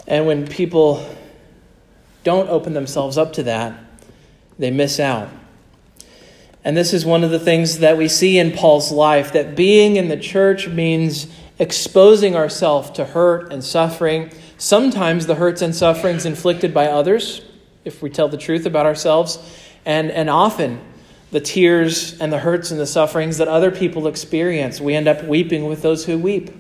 And 0.07 0.27
when 0.27 0.47
people 0.47 1.07
don't 2.25 2.49
open 2.49 2.73
themselves 2.73 3.19
up 3.19 3.35
to 3.35 3.43
that, 3.43 3.79
they 4.59 4.71
miss 4.71 4.99
out. 4.99 5.29
And 6.65 6.75
this 6.75 6.95
is 6.95 7.05
one 7.05 7.23
of 7.23 7.31
the 7.31 7.39
things 7.39 7.81
that 7.81 7.99
we 7.99 8.09
see 8.09 8.39
in 8.39 8.53
Paul's 8.53 8.91
life 8.91 9.35
that 9.35 9.57
being 9.57 9.97
in 9.97 10.09
the 10.09 10.17
church 10.17 10.69
means 10.69 11.27
exposing 11.59 12.35
ourselves 12.35 12.93
to 12.93 13.05
hurt 13.05 13.53
and 13.53 13.63
suffering. 13.63 14.33
Sometimes 14.57 15.27
the 15.27 15.35
hurts 15.35 15.61
and 15.61 15.77
sufferings 15.77 16.25
inflicted 16.25 16.73
by 16.73 16.87
others, 16.87 17.43
if 17.85 18.01
we 18.03 18.09
tell 18.09 18.29
the 18.29 18.39
truth 18.39 18.65
about 18.65 18.87
ourselves, 18.87 19.65
and, 19.87 20.11
and 20.11 20.29
often 20.29 20.81
the 21.31 21.41
tears 21.41 22.21
and 22.21 22.33
the 22.33 22.39
hurts 22.39 22.71
and 22.71 22.79
the 22.79 22.87
sufferings 22.87 23.39
that 23.39 23.49
other 23.49 23.71
people 23.71 24.07
experience. 24.07 24.81
We 24.81 24.95
end 24.95 25.09
up 25.09 25.25
weeping 25.25 25.67
with 25.67 25.81
those 25.81 26.05
who 26.05 26.19
weep. 26.19 26.51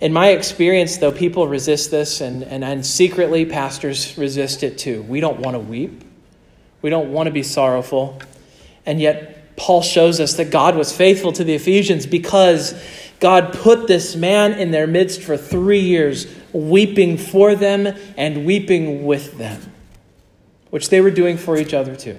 In 0.00 0.12
my 0.12 0.28
experience, 0.28 0.96
though, 0.96 1.12
people 1.12 1.46
resist 1.46 1.90
this, 1.90 2.20
and, 2.20 2.42
and, 2.42 2.64
and 2.64 2.84
secretly, 2.84 3.44
pastors 3.44 4.16
resist 4.16 4.62
it 4.62 4.78
too. 4.78 5.02
We 5.02 5.20
don't 5.20 5.40
want 5.40 5.54
to 5.54 5.58
weep. 5.58 6.02
We 6.80 6.88
don't 6.88 7.12
want 7.12 7.26
to 7.26 7.30
be 7.30 7.42
sorrowful. 7.42 8.20
And 8.86 8.98
yet, 8.98 9.56
Paul 9.56 9.82
shows 9.82 10.18
us 10.20 10.34
that 10.34 10.50
God 10.50 10.74
was 10.74 10.90
faithful 10.90 11.32
to 11.32 11.44
the 11.44 11.54
Ephesians 11.54 12.06
because 12.06 12.82
God 13.20 13.52
put 13.52 13.86
this 13.86 14.16
man 14.16 14.54
in 14.54 14.70
their 14.70 14.86
midst 14.86 15.20
for 15.20 15.36
three 15.36 15.80
years, 15.80 16.26
weeping 16.54 17.18
for 17.18 17.54
them 17.54 17.94
and 18.16 18.46
weeping 18.46 19.04
with 19.04 19.36
them, 19.36 19.69
which 20.70 20.88
they 20.88 21.00
were 21.00 21.10
doing 21.10 21.36
for 21.36 21.56
each 21.56 21.74
other 21.74 21.94
too. 21.94 22.18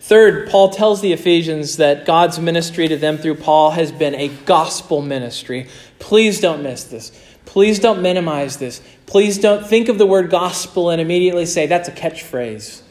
Third, 0.00 0.48
Paul 0.48 0.70
tells 0.70 1.02
the 1.02 1.12
Ephesians 1.12 1.76
that 1.76 2.06
God's 2.06 2.38
ministry 2.38 2.88
to 2.88 2.96
them 2.96 3.18
through 3.18 3.34
Paul 3.34 3.72
has 3.72 3.92
been 3.92 4.14
a 4.14 4.28
gospel 4.28 5.02
ministry. 5.02 5.68
Please 5.98 6.40
don't 6.40 6.62
miss 6.62 6.84
this. 6.84 7.12
Please 7.44 7.78
don't 7.78 8.00
minimize 8.00 8.56
this. 8.56 8.80
Please 9.06 9.38
don't 9.38 9.66
think 9.66 9.88
of 9.88 9.98
the 9.98 10.06
word 10.06 10.30
gospel 10.30 10.90
and 10.90 11.00
immediately 11.00 11.46
say 11.46 11.66
that's 11.66 11.88
a 11.88 11.92
catchphrase. 11.92 12.82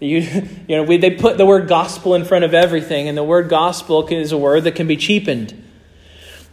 You, 0.00 0.18
you 0.68 0.76
know, 0.76 0.82
we, 0.82 0.96
they 0.96 1.10
put 1.10 1.38
the 1.38 1.46
word 1.46 1.68
gospel 1.68 2.14
in 2.14 2.24
front 2.24 2.44
of 2.44 2.54
everything, 2.54 3.08
and 3.08 3.18
the 3.18 3.24
word 3.24 3.48
gospel 3.48 4.06
is 4.06 4.32
a 4.32 4.38
word 4.38 4.64
that 4.64 4.74
can 4.74 4.86
be 4.86 4.96
cheapened. 4.96 5.62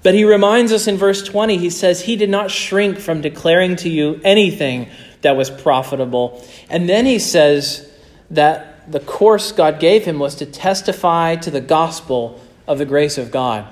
But 0.04 0.14
he 0.14 0.24
reminds 0.24 0.72
us 0.72 0.88
in 0.88 0.98
verse 0.98 1.24
20, 1.24 1.58
he 1.58 1.70
says, 1.70 2.02
He 2.02 2.16
did 2.16 2.30
not 2.30 2.52
shrink 2.52 3.00
from 3.00 3.22
declaring 3.22 3.76
to 3.78 3.90
you 3.90 4.22
anything 4.24 4.90
that 5.22 5.36
was 5.36 5.50
profitable. 5.50 6.44
And 6.70 6.88
then 6.88 7.06
he 7.06 7.20
says 7.20 7.90
that 8.32 8.92
the 8.92 9.00
course 9.00 9.52
God 9.52 9.80
gave 9.80 10.06
him 10.06 10.20
was 10.20 10.36
to 10.36 10.46
testify 10.46 11.36
to 11.38 11.52
the 11.52 11.62
gospel 11.62 12.42
of 12.68 12.78
the 12.78 12.86
grace 12.86 13.18
of 13.18 13.32
God. 13.32 13.68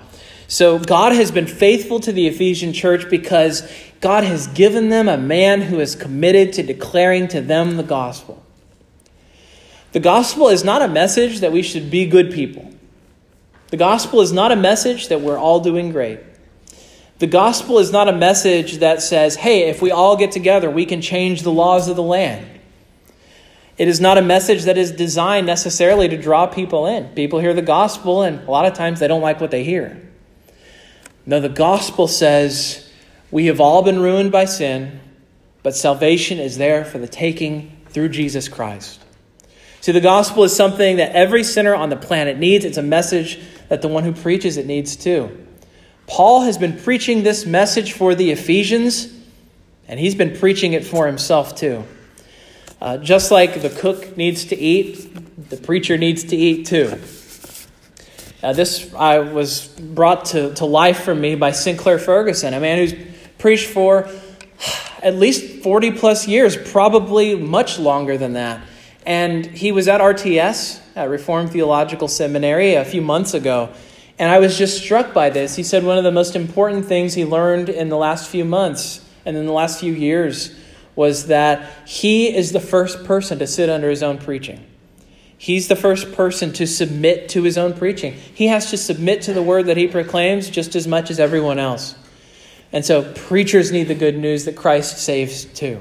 So 0.48 0.80
God 0.80 1.12
has 1.12 1.32
been 1.32 1.48
faithful 1.48 2.00
to 2.02 2.12
the 2.12 2.28
Ephesian 2.28 2.72
church 2.72 3.10
because 3.10 3.70
God 4.00 4.24
has 4.24 4.48
given 4.48 4.90
them 4.90 5.10
a 5.10 5.18
man 5.18 5.62
who 5.62 5.80
is 5.80 5.96
committed 5.96 6.54
to 6.54 6.64
declaring 6.64 7.28
to 7.30 7.42
them 7.42 7.78
the 7.78 7.84
gospel. 7.84 8.44
The 9.92 10.00
gospel 10.00 10.50
is 10.50 10.64
not 10.64 10.82
a 10.82 10.88
message 10.88 11.40
that 11.40 11.52
we 11.52 11.64
should 11.64 11.90
be 11.90 12.06
good 12.06 12.32
people. 12.32 12.72
The 13.70 13.78
gospel 13.78 14.22
is 14.22 14.32
not 14.32 14.52
a 14.52 14.56
message 14.56 15.10
that 15.10 15.22
we're 15.22 15.38
all 15.38 15.60
doing 15.60 15.92
great. 15.92 16.20
The 17.20 17.28
gospel 17.28 17.80
is 17.80 17.92
not 17.92 18.08
a 18.08 18.14
message 18.14 18.78
that 18.78 19.02
says, 19.02 19.36
hey, 19.36 19.70
if 19.70 19.82
we 19.82 19.90
all 19.90 20.18
get 20.18 20.32
together, 20.32 20.70
we 20.70 20.86
can 20.86 21.02
change 21.02 21.42
the 21.42 21.52
laws 21.52 21.88
of 21.88 21.96
the 21.96 22.04
land. 22.04 22.48
It 23.78 23.88
is 23.88 24.00
not 24.00 24.18
a 24.18 24.22
message 24.22 24.64
that 24.66 24.78
is 24.78 24.92
designed 24.92 25.48
necessarily 25.48 26.08
to 26.10 26.18
draw 26.18 26.46
people 26.46 26.86
in. 26.86 27.10
People 27.16 27.40
hear 27.40 27.54
the 27.54 27.62
gospel, 27.62 28.22
and 28.22 28.48
a 28.48 28.52
lot 28.52 28.66
of 28.66 28.74
times 28.74 29.00
they 29.00 29.08
don't 29.08 29.22
like 29.22 29.42
what 29.42 29.52
they 29.52 29.64
hear. 29.64 30.02
No, 31.26 31.40
the 31.40 31.50
gospel 31.50 32.08
says 32.08 32.92
we 33.32 33.48
have 33.48 33.60
all 33.60 33.82
been 33.84 34.00
ruined 34.00 34.32
by 34.32 34.46
sin, 34.46 35.00
but 35.64 35.76
salvation 35.76 36.40
is 36.40 36.58
there 36.58 36.86
for 36.86 37.00
the 37.00 37.08
taking 37.08 37.82
through 37.90 38.10
Jesus 38.10 38.48
Christ. 38.48 39.02
See, 39.82 39.92
the 39.92 40.02
gospel 40.02 40.44
is 40.44 40.56
something 40.56 40.98
that 40.98 41.14
every 41.14 41.44
sinner 41.44 41.74
on 41.74 41.90
the 41.90 41.96
planet 41.96 42.38
needs. 42.38 42.66
It's 42.66 42.78
a 42.78 42.84
message 42.84 43.40
that 43.70 43.82
the 43.82 43.88
one 43.88 44.04
who 44.04 44.14
preaches 44.14 44.58
it 44.58 44.66
needs 44.66 44.96
too. 44.96 45.47
Paul 46.08 46.42
has 46.42 46.58
been 46.58 46.78
preaching 46.80 47.24
this 47.24 47.46
message 47.46 47.94
for 47.94 48.16
the 48.16 48.32
Ephesians, 48.32 49.14
and 49.88 50.00
he's 50.00 50.16
been 50.16 50.38
preaching 50.38 50.74
it 50.74 50.86
for 50.86 51.06
himself 51.06 51.56
too. 51.56 51.84
Uh, 52.82 52.98
just 52.98 53.30
like 53.30 53.62
the 53.62 53.70
cook 53.70 54.16
needs 54.16 54.46
to 54.46 54.58
eat, 54.58 55.50
the 55.50 55.58
preacher 55.58 55.98
needs 55.98 56.24
to 56.26 56.36
eat 56.36 56.66
too. 56.66 57.00
This 58.42 58.94
I 58.94 59.20
was 59.20 59.68
brought 59.68 60.26
to, 60.26 60.54
to 60.56 60.66
life 60.66 61.04
for 61.04 61.14
me 61.14 61.36
by 61.36 61.52
Sinclair 61.52 62.00
Ferguson, 62.00 62.54
a 62.54 62.60
man 62.60 62.78
who's 62.78 62.94
preached 63.38 63.68
for 63.68 64.10
at 65.02 65.16
least 65.16 65.64
40 65.64 65.92
plus 65.92 66.28
years, 66.28 66.56
probably 66.56 67.36
much 67.36 67.78
longer 67.80 68.18
than 68.18 68.34
that. 68.34 68.62
And 69.06 69.46
he 69.46 69.72
was 69.72 69.88
at 69.88 70.02
RTS, 70.02 70.80
at 70.96 71.10
Reformed 71.10 71.52
Theological 71.52 72.08
Seminary, 72.08 72.76
a 72.76 72.86
few 72.86 73.02
months 73.02 73.34
ago. 73.34 73.70
And 74.20 74.32
I 74.32 74.40
was 74.40 74.58
just 74.58 74.82
struck 74.82 75.14
by 75.14 75.30
this. 75.30 75.56
He 75.56 75.64
said 75.64 75.84
one 75.84 75.98
of 75.98 76.04
the 76.04 76.12
most 76.12 76.36
important 76.36 76.86
things 76.86 77.14
he 77.14 77.26
learned 77.26 77.70
in 77.70 77.90
the 77.90 77.98
last 77.98 78.30
few 78.30 78.46
months 78.46 79.06
and 79.26 79.38
in 79.38 79.46
the 79.46 79.52
last 79.52 79.80
few 79.80 79.94
years 79.94 80.56
was 80.96 81.28
that 81.28 81.88
he 81.88 82.36
is 82.36 82.52
the 82.52 82.60
first 82.60 83.04
person 83.04 83.38
to 83.40 83.46
sit 83.46 83.70
under 83.70 83.90
his 83.90 84.02
own 84.02 84.18
preaching. 84.18 84.66
He's 85.38 85.68
the 85.68 85.76
first 85.76 86.14
person 86.14 86.52
to 86.54 86.66
submit 86.66 87.30
to 87.30 87.44
his 87.44 87.58
own 87.60 87.74
preaching. 87.74 88.14
He 88.14 88.48
has 88.48 88.72
to 88.72 88.78
submit 88.78 89.22
to 89.24 89.34
the 89.34 89.44
word 89.44 89.68
that 89.68 89.78
he 89.78 89.88
proclaims 89.88 90.50
just 90.50 90.76
as 90.76 90.88
much 90.88 91.12
as 91.12 91.20
everyone 91.20 91.60
else. 91.60 91.96
And 92.74 92.84
so 92.84 93.14
preachers 93.14 93.72
need 93.72 93.88
the 93.88 93.96
good 93.96 94.18
news 94.18 94.46
that 94.46 94.56
Christ 94.56 94.98
saves 94.98 95.46
too. 95.46 95.80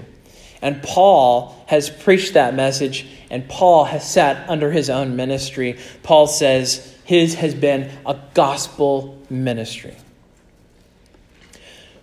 And 0.60 0.82
Paul 0.82 1.64
has 1.68 1.88
preached 1.88 2.34
that 2.34 2.54
message, 2.54 3.06
and 3.30 3.48
Paul 3.48 3.84
has 3.84 4.08
sat 4.08 4.48
under 4.48 4.70
his 4.70 4.90
own 4.90 5.16
ministry. 5.16 5.78
Paul 6.02 6.26
says 6.26 6.94
his 7.06 7.36
has 7.36 7.54
been 7.54 7.90
a 8.04 8.18
gospel 8.34 9.16
ministry. 9.30 9.94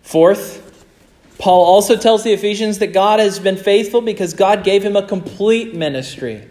Fourth, 0.01 0.61
Paul 1.37 1.65
also 1.65 1.97
tells 1.97 2.23
the 2.23 2.31
Ephesians 2.31 2.79
that 2.79 2.93
God 2.93 3.19
has 3.19 3.37
been 3.37 3.57
faithful 3.57 3.99
because 3.99 4.33
God 4.33 4.63
gave 4.63 4.81
him 4.81 4.95
a 4.95 5.05
complete 5.05 5.75
ministry. 5.75 6.47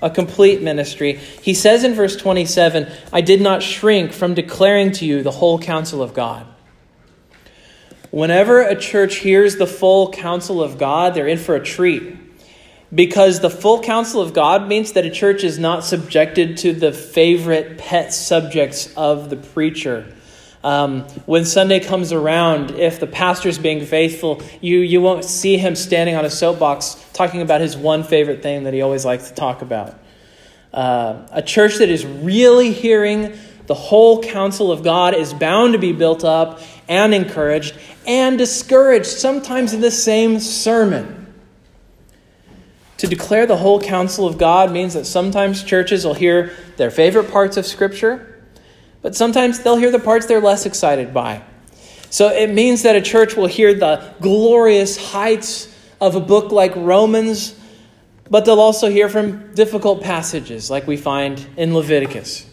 A 0.00 0.10
complete 0.10 0.62
ministry. 0.62 1.14
He 1.42 1.54
says 1.54 1.82
in 1.82 1.94
verse 1.94 2.14
27 2.14 2.88
I 3.12 3.20
did 3.20 3.40
not 3.40 3.64
shrink 3.64 4.12
from 4.12 4.34
declaring 4.34 4.92
to 4.92 5.04
you 5.04 5.24
the 5.24 5.32
whole 5.32 5.58
counsel 5.58 6.02
of 6.02 6.14
God. 6.14 6.46
Whenever 8.12 8.60
a 8.60 8.78
church 8.78 9.16
hears 9.16 9.56
the 9.56 9.66
full 9.66 10.12
counsel 10.12 10.62
of 10.62 10.78
God, 10.78 11.14
they're 11.14 11.26
in 11.26 11.38
for 11.38 11.56
a 11.56 11.64
treat. 11.64 12.16
Because 12.94 13.40
the 13.40 13.48
full 13.48 13.80
counsel 13.80 14.20
of 14.20 14.34
God 14.34 14.68
means 14.68 14.92
that 14.92 15.06
a 15.06 15.10
church 15.10 15.44
is 15.44 15.58
not 15.58 15.84
subjected 15.84 16.58
to 16.58 16.72
the 16.72 16.92
favorite 16.92 17.78
pet 17.78 18.12
subjects 18.12 18.92
of 18.96 19.30
the 19.30 19.36
preacher. 19.36 20.12
Um, 20.62 21.02
when 21.26 21.44
Sunday 21.44 21.80
comes 21.80 22.12
around, 22.12 22.72
if 22.72 23.00
the 23.00 23.06
pastor's 23.06 23.58
being 23.58 23.84
faithful, 23.84 24.42
you, 24.60 24.78
you 24.78 25.00
won't 25.00 25.24
see 25.24 25.56
him 25.56 25.74
standing 25.74 26.14
on 26.14 26.24
a 26.24 26.30
soapbox 26.30 27.04
talking 27.12 27.40
about 27.40 27.60
his 27.60 27.76
one 27.76 28.04
favorite 28.04 28.42
thing 28.42 28.64
that 28.64 28.74
he 28.74 28.82
always 28.82 29.04
likes 29.04 29.28
to 29.28 29.34
talk 29.34 29.62
about. 29.62 29.98
Uh, 30.72 31.26
a 31.32 31.42
church 31.42 31.78
that 31.78 31.88
is 31.88 32.06
really 32.06 32.72
hearing 32.72 33.36
the 33.66 33.74
whole 33.74 34.22
counsel 34.22 34.70
of 34.70 34.82
God 34.82 35.14
is 35.14 35.32
bound 35.32 35.72
to 35.72 35.78
be 35.78 35.92
built 35.92 36.24
up 36.24 36.60
and 36.88 37.14
encouraged 37.14 37.76
and 38.06 38.38
discouraged, 38.38 39.06
sometimes 39.06 39.72
in 39.72 39.80
the 39.80 39.90
same 39.90 40.40
sermon. 40.40 41.21
To 43.02 43.08
declare 43.08 43.46
the 43.46 43.56
whole 43.56 43.80
counsel 43.80 44.28
of 44.28 44.38
God 44.38 44.70
means 44.70 44.94
that 44.94 45.06
sometimes 45.06 45.64
churches 45.64 46.04
will 46.04 46.14
hear 46.14 46.52
their 46.76 46.88
favorite 46.88 47.32
parts 47.32 47.56
of 47.56 47.66
Scripture, 47.66 48.40
but 49.00 49.16
sometimes 49.16 49.58
they'll 49.58 49.76
hear 49.76 49.90
the 49.90 49.98
parts 49.98 50.26
they're 50.26 50.40
less 50.40 50.66
excited 50.66 51.12
by. 51.12 51.42
So 52.10 52.28
it 52.28 52.54
means 52.54 52.84
that 52.84 52.94
a 52.94 53.00
church 53.00 53.34
will 53.34 53.48
hear 53.48 53.74
the 53.74 54.14
glorious 54.20 55.10
heights 55.10 55.66
of 56.00 56.14
a 56.14 56.20
book 56.20 56.52
like 56.52 56.76
Romans, 56.76 57.58
but 58.30 58.44
they'll 58.44 58.60
also 58.60 58.88
hear 58.88 59.08
from 59.08 59.52
difficult 59.52 60.04
passages 60.04 60.70
like 60.70 60.86
we 60.86 60.96
find 60.96 61.44
in 61.56 61.74
Leviticus. 61.74 62.46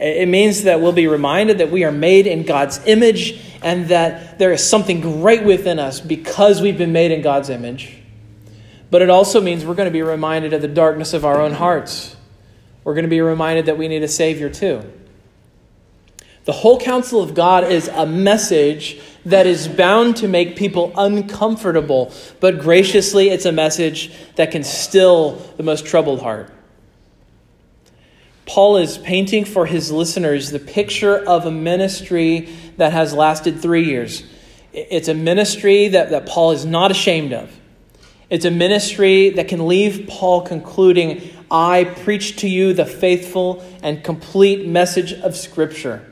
It 0.00 0.26
means 0.26 0.64
that 0.64 0.80
we'll 0.80 0.90
be 0.90 1.06
reminded 1.06 1.58
that 1.58 1.70
we 1.70 1.84
are 1.84 1.92
made 1.92 2.26
in 2.26 2.42
God's 2.42 2.84
image 2.84 3.40
and 3.62 3.86
that 3.90 4.40
there 4.40 4.50
is 4.50 4.68
something 4.68 5.00
great 5.00 5.44
within 5.44 5.78
us 5.78 6.00
because 6.00 6.60
we've 6.60 6.78
been 6.78 6.90
made 6.90 7.12
in 7.12 7.22
God's 7.22 7.48
image. 7.48 8.01
But 8.92 9.00
it 9.00 9.08
also 9.08 9.40
means 9.40 9.64
we're 9.64 9.74
going 9.74 9.88
to 9.88 9.90
be 9.90 10.02
reminded 10.02 10.52
of 10.52 10.60
the 10.60 10.68
darkness 10.68 11.14
of 11.14 11.24
our 11.24 11.40
own 11.40 11.52
hearts. 11.52 12.14
We're 12.84 12.92
going 12.92 13.06
to 13.06 13.08
be 13.08 13.22
reminded 13.22 13.64
that 13.64 13.78
we 13.78 13.88
need 13.88 14.02
a 14.02 14.08
Savior 14.08 14.50
too. 14.50 14.82
The 16.44 16.52
whole 16.52 16.78
counsel 16.78 17.22
of 17.22 17.34
God 17.34 17.64
is 17.64 17.88
a 17.88 18.04
message 18.04 19.00
that 19.24 19.46
is 19.46 19.66
bound 19.66 20.16
to 20.16 20.28
make 20.28 20.56
people 20.56 20.92
uncomfortable, 20.94 22.12
but 22.38 22.60
graciously, 22.60 23.30
it's 23.30 23.46
a 23.46 23.52
message 23.52 24.12
that 24.34 24.50
can 24.50 24.62
still 24.62 25.36
the 25.56 25.62
most 25.62 25.86
troubled 25.86 26.20
heart. 26.20 26.52
Paul 28.44 28.76
is 28.76 28.98
painting 28.98 29.46
for 29.46 29.64
his 29.64 29.90
listeners 29.90 30.50
the 30.50 30.58
picture 30.58 31.16
of 31.16 31.46
a 31.46 31.50
ministry 31.50 32.50
that 32.76 32.92
has 32.92 33.14
lasted 33.14 33.58
three 33.62 33.86
years. 33.86 34.22
It's 34.74 35.08
a 35.08 35.14
ministry 35.14 35.88
that, 35.88 36.10
that 36.10 36.26
Paul 36.26 36.50
is 36.50 36.66
not 36.66 36.90
ashamed 36.90 37.32
of. 37.32 37.58
It's 38.32 38.46
a 38.46 38.50
ministry 38.50 39.28
that 39.28 39.48
can 39.48 39.68
leave 39.68 40.06
Paul 40.08 40.40
concluding, 40.40 41.20
I 41.50 41.84
preach 41.84 42.36
to 42.36 42.48
you 42.48 42.72
the 42.72 42.86
faithful 42.86 43.62
and 43.82 44.02
complete 44.02 44.66
message 44.66 45.12
of 45.12 45.36
Scripture. 45.36 46.10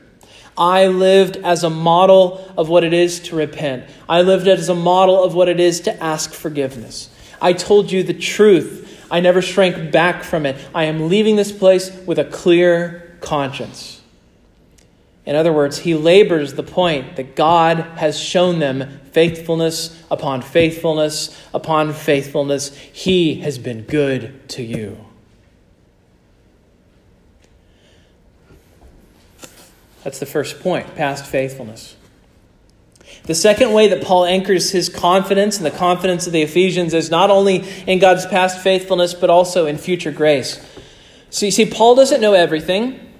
I 0.55 0.85
lived 0.85 1.37
as 1.37 1.63
a 1.63 1.69
model 1.71 2.53
of 2.55 2.69
what 2.69 2.83
it 2.83 2.93
is 2.93 3.21
to 3.21 3.35
repent. 3.35 3.89
I 4.07 4.21
lived 4.21 4.47
as 4.47 4.69
a 4.69 4.75
model 4.75 5.23
of 5.23 5.33
what 5.33 5.49
it 5.49 5.59
is 5.59 5.81
to 5.81 6.03
ask 6.03 6.31
forgiveness. 6.31 7.09
I 7.41 7.53
told 7.53 7.91
you 7.91 8.03
the 8.03 8.13
truth. 8.13 9.03
I 9.09 9.19
never 9.19 9.41
shrank 9.41 9.91
back 9.91 10.23
from 10.23 10.45
it. 10.45 10.63
I 10.75 10.83
am 10.83 11.09
leaving 11.09 11.37
this 11.37 11.51
place 11.51 11.89
with 12.05 12.19
a 12.19 12.25
clear 12.25 13.17
conscience. 13.21 14.00
In 15.25 15.35
other 15.35 15.53
words, 15.53 15.79
he 15.79 15.93
labors 15.93 16.55
the 16.55 16.63
point 16.63 17.15
that 17.15 17.35
God 17.35 17.77
has 17.97 18.19
shown 18.19 18.59
them 18.59 18.99
faithfulness 19.11 20.01
upon 20.09 20.41
faithfulness 20.41 21.37
upon 21.53 21.93
faithfulness. 21.93 22.75
He 22.75 23.35
has 23.41 23.57
been 23.57 23.83
good 23.83 24.49
to 24.49 24.63
you. 24.63 24.97
That's 30.03 30.19
the 30.19 30.25
first 30.25 30.59
point 30.61 30.95
past 30.95 31.25
faithfulness. 31.25 31.95
The 33.23 33.35
second 33.35 33.73
way 33.73 33.87
that 33.89 34.03
Paul 34.03 34.25
anchors 34.25 34.71
his 34.71 34.89
confidence 34.89 35.57
and 35.57 35.65
the 35.65 35.71
confidence 35.71 36.25
of 36.25 36.33
the 36.33 36.41
Ephesians 36.41 36.95
is 36.95 37.11
not 37.11 37.29
only 37.29 37.57
in 37.85 37.99
God's 37.99 38.25
past 38.25 38.61
faithfulness, 38.61 39.13
but 39.13 39.29
also 39.29 39.67
in 39.67 39.77
future 39.77 40.11
grace. 40.11 40.65
So 41.29 41.45
you 41.45 41.51
see, 41.51 41.69
Paul 41.69 41.93
doesn't 41.93 42.19
know 42.19 42.33
everything. 42.33 43.10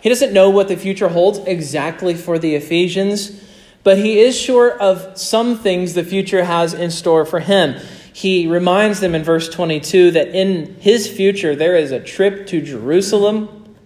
He 0.00 0.08
doesn't 0.08 0.32
know 0.32 0.50
what 0.50 0.68
the 0.68 0.76
future 0.76 1.08
holds 1.08 1.38
exactly 1.40 2.14
for 2.14 2.38
the 2.38 2.54
Ephesians, 2.54 3.42
but 3.82 3.98
he 3.98 4.20
is 4.20 4.38
sure 4.38 4.78
of 4.78 5.18
some 5.18 5.56
things 5.56 5.94
the 5.94 6.04
future 6.04 6.44
has 6.44 6.74
in 6.74 6.90
store 6.90 7.24
for 7.24 7.40
him. 7.40 7.80
He 8.12 8.46
reminds 8.46 9.00
them 9.00 9.14
in 9.14 9.22
verse 9.22 9.48
22 9.48 10.12
that 10.12 10.28
in 10.28 10.76
his 10.80 11.08
future 11.08 11.54
there 11.54 11.76
is 11.76 11.92
a 11.92 12.00
trip 12.00 12.46
to 12.48 12.60
Jerusalem, 12.60 13.76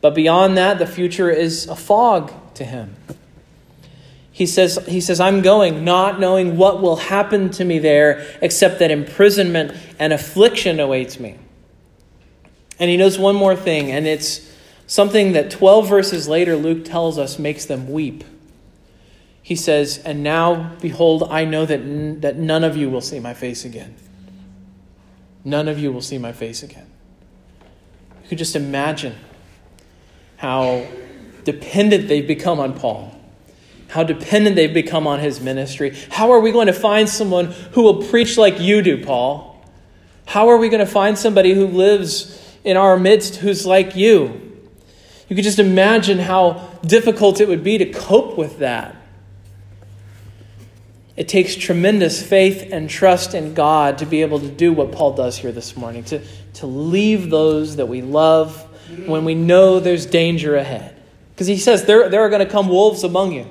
but 0.00 0.14
beyond 0.14 0.56
that, 0.56 0.78
the 0.78 0.86
future 0.86 1.30
is 1.30 1.66
a 1.66 1.76
fog 1.76 2.32
to 2.54 2.64
him. 2.64 2.96
He 4.32 4.44
says, 4.44 4.78
he 4.86 5.00
says, 5.00 5.18
I'm 5.18 5.40
going 5.40 5.82
not 5.82 6.20
knowing 6.20 6.58
what 6.58 6.82
will 6.82 6.96
happen 6.96 7.48
to 7.52 7.64
me 7.64 7.78
there, 7.78 8.26
except 8.42 8.80
that 8.80 8.90
imprisonment 8.90 9.72
and 9.98 10.12
affliction 10.12 10.78
awaits 10.78 11.18
me. 11.18 11.38
And 12.78 12.90
he 12.90 12.98
knows 12.98 13.18
one 13.18 13.34
more 13.34 13.56
thing, 13.56 13.90
and 13.90 14.06
it's 14.06 14.46
Something 14.86 15.32
that 15.32 15.50
12 15.50 15.88
verses 15.88 16.28
later 16.28 16.56
Luke 16.56 16.84
tells 16.84 17.18
us 17.18 17.38
makes 17.38 17.64
them 17.64 17.90
weep. 17.90 18.22
He 19.42 19.56
says, 19.56 19.98
And 19.98 20.22
now, 20.22 20.74
behold, 20.80 21.24
I 21.30 21.44
know 21.44 21.66
that, 21.66 21.80
n- 21.80 22.20
that 22.20 22.36
none 22.36 22.64
of 22.64 22.76
you 22.76 22.90
will 22.90 23.00
see 23.00 23.20
my 23.20 23.34
face 23.34 23.64
again. 23.64 23.96
None 25.44 25.68
of 25.68 25.78
you 25.78 25.92
will 25.92 26.02
see 26.02 26.18
my 26.18 26.32
face 26.32 26.62
again. 26.62 26.86
You 28.22 28.28
could 28.30 28.38
just 28.38 28.56
imagine 28.56 29.14
how 30.36 30.86
dependent 31.44 32.08
they've 32.08 32.26
become 32.26 32.58
on 32.58 32.74
Paul, 32.74 33.16
how 33.88 34.02
dependent 34.02 34.56
they've 34.56 34.74
become 34.74 35.06
on 35.06 35.20
his 35.20 35.40
ministry. 35.40 35.96
How 36.10 36.32
are 36.32 36.40
we 36.40 36.50
going 36.50 36.66
to 36.66 36.72
find 36.72 37.08
someone 37.08 37.46
who 37.46 37.82
will 37.82 38.02
preach 38.02 38.36
like 38.36 38.58
you 38.58 38.82
do, 38.82 39.04
Paul? 39.04 39.64
How 40.26 40.48
are 40.48 40.56
we 40.56 40.68
going 40.68 40.84
to 40.84 40.90
find 40.90 41.16
somebody 41.16 41.54
who 41.54 41.68
lives 41.68 42.36
in 42.64 42.76
our 42.76 42.98
midst 42.98 43.36
who's 43.36 43.64
like 43.64 43.94
you? 43.94 44.45
You 45.28 45.36
could 45.36 45.44
just 45.44 45.58
imagine 45.58 46.18
how 46.18 46.68
difficult 46.84 47.40
it 47.40 47.48
would 47.48 47.64
be 47.64 47.78
to 47.78 47.86
cope 47.86 48.38
with 48.38 48.58
that. 48.58 48.94
It 51.16 51.28
takes 51.28 51.54
tremendous 51.54 52.22
faith 52.22 52.68
and 52.70 52.90
trust 52.90 53.34
in 53.34 53.54
God 53.54 53.98
to 53.98 54.06
be 54.06 54.20
able 54.20 54.38
to 54.40 54.48
do 54.48 54.72
what 54.72 54.92
Paul 54.92 55.14
does 55.14 55.38
here 55.38 55.50
this 55.50 55.76
morning, 55.76 56.04
to, 56.04 56.20
to 56.54 56.66
leave 56.66 57.30
those 57.30 57.76
that 57.76 57.86
we 57.86 58.02
love 58.02 58.62
when 59.06 59.24
we 59.24 59.34
know 59.34 59.80
there's 59.80 60.04
danger 60.04 60.56
ahead. 60.56 60.94
Because 61.34 61.46
he 61.46 61.56
says 61.56 61.86
there, 61.86 62.08
there 62.10 62.20
are 62.20 62.28
going 62.28 62.44
to 62.44 62.50
come 62.50 62.68
wolves 62.68 63.02
among 63.02 63.32
you. 63.32 63.50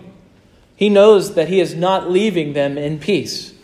He 0.75 0.89
knows 0.89 1.33
that 1.33 1.49
he 1.49 1.59
is 1.59 1.73
not 1.73 2.09
leaving 2.09 2.53
them 2.53 2.77
in 2.77 2.99
peace. 2.99 3.54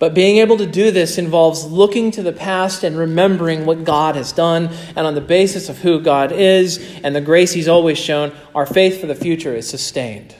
But 0.00 0.14
being 0.14 0.38
able 0.38 0.56
to 0.56 0.66
do 0.66 0.90
this 0.90 1.18
involves 1.18 1.66
looking 1.66 2.10
to 2.12 2.22
the 2.22 2.32
past 2.32 2.82
and 2.84 2.96
remembering 2.96 3.66
what 3.66 3.84
God 3.84 4.16
has 4.16 4.32
done. 4.32 4.70
And 4.96 5.06
on 5.06 5.14
the 5.14 5.20
basis 5.20 5.68
of 5.68 5.78
who 5.78 6.00
God 6.00 6.32
is 6.32 6.78
and 7.04 7.14
the 7.14 7.20
grace 7.20 7.52
He's 7.52 7.68
always 7.68 7.98
shown, 7.98 8.32
our 8.54 8.64
faith 8.64 8.98
for 8.98 9.06
the 9.06 9.14
future 9.14 9.54
is 9.54 9.68
sustained. 9.68 10.34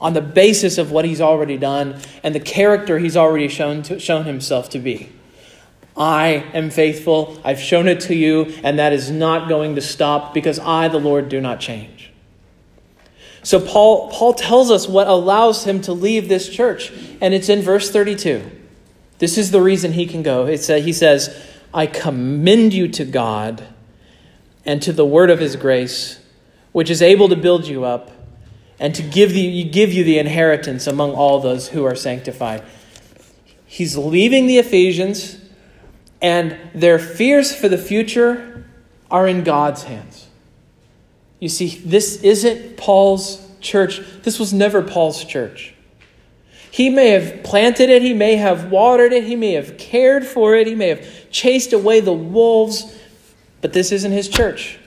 On 0.00 0.14
the 0.14 0.22
basis 0.22 0.78
of 0.78 0.90
what 0.90 1.04
He's 1.04 1.20
already 1.20 1.58
done 1.58 2.00
and 2.22 2.34
the 2.34 2.40
character 2.40 2.98
He's 2.98 3.16
already 3.16 3.48
shown, 3.48 3.82
to, 3.84 4.00
shown 4.00 4.24
Himself 4.24 4.70
to 4.70 4.78
be. 4.78 5.12
I 5.94 6.46
am 6.54 6.70
faithful. 6.70 7.38
I've 7.44 7.60
shown 7.60 7.88
it 7.88 8.00
to 8.02 8.14
you, 8.14 8.54
and 8.64 8.78
that 8.78 8.94
is 8.94 9.10
not 9.10 9.50
going 9.50 9.74
to 9.74 9.82
stop 9.82 10.32
because 10.32 10.58
I, 10.58 10.88
the 10.88 10.98
Lord, 10.98 11.28
do 11.28 11.42
not 11.42 11.60
change. 11.60 12.10
So 13.46 13.60
Paul, 13.60 14.10
Paul 14.10 14.34
tells 14.34 14.72
us 14.72 14.88
what 14.88 15.06
allows 15.06 15.62
him 15.62 15.80
to 15.82 15.92
leave 15.92 16.28
this 16.28 16.48
church, 16.48 16.90
and 17.20 17.32
it's 17.32 17.48
in 17.48 17.62
verse 17.62 17.92
32. 17.92 18.42
This 19.20 19.38
is 19.38 19.52
the 19.52 19.60
reason 19.60 19.92
he 19.92 20.04
can 20.04 20.24
go. 20.24 20.46
It's, 20.46 20.66
he 20.66 20.92
says, 20.92 21.46
I 21.72 21.86
commend 21.86 22.74
you 22.74 22.88
to 22.88 23.04
God 23.04 23.64
and 24.64 24.82
to 24.82 24.92
the 24.92 25.06
word 25.06 25.30
of 25.30 25.38
his 25.38 25.54
grace, 25.54 26.18
which 26.72 26.90
is 26.90 27.00
able 27.00 27.28
to 27.28 27.36
build 27.36 27.68
you 27.68 27.84
up 27.84 28.10
and 28.80 28.92
to 28.96 29.02
give, 29.02 29.32
the, 29.32 29.62
give 29.62 29.92
you 29.92 30.02
the 30.02 30.18
inheritance 30.18 30.88
among 30.88 31.12
all 31.12 31.38
those 31.38 31.68
who 31.68 31.84
are 31.84 31.94
sanctified. 31.94 32.64
He's 33.64 33.96
leaving 33.96 34.48
the 34.48 34.58
Ephesians, 34.58 35.38
and 36.20 36.58
their 36.74 36.98
fears 36.98 37.54
for 37.54 37.68
the 37.68 37.78
future 37.78 38.66
are 39.08 39.28
in 39.28 39.44
God's 39.44 39.84
hands. 39.84 40.25
You 41.38 41.48
see, 41.48 41.68
this 41.68 42.22
isn't 42.22 42.76
Paul's 42.76 43.46
church. 43.60 44.00
This 44.22 44.38
was 44.38 44.52
never 44.52 44.82
Paul's 44.82 45.24
church. 45.24 45.74
He 46.70 46.90
may 46.90 47.08
have 47.08 47.42
planted 47.42 47.88
it, 47.88 48.02
he 48.02 48.12
may 48.12 48.36
have 48.36 48.70
watered 48.70 49.12
it, 49.12 49.24
he 49.24 49.34
may 49.34 49.52
have 49.52 49.78
cared 49.78 50.26
for 50.26 50.54
it, 50.54 50.66
he 50.66 50.74
may 50.74 50.88
have 50.88 51.30
chased 51.30 51.72
away 51.72 52.00
the 52.00 52.12
wolves, 52.12 52.94
but 53.62 53.72
this 53.72 53.92
isn't 53.92 54.12
his 54.12 54.28
church. 54.28 54.78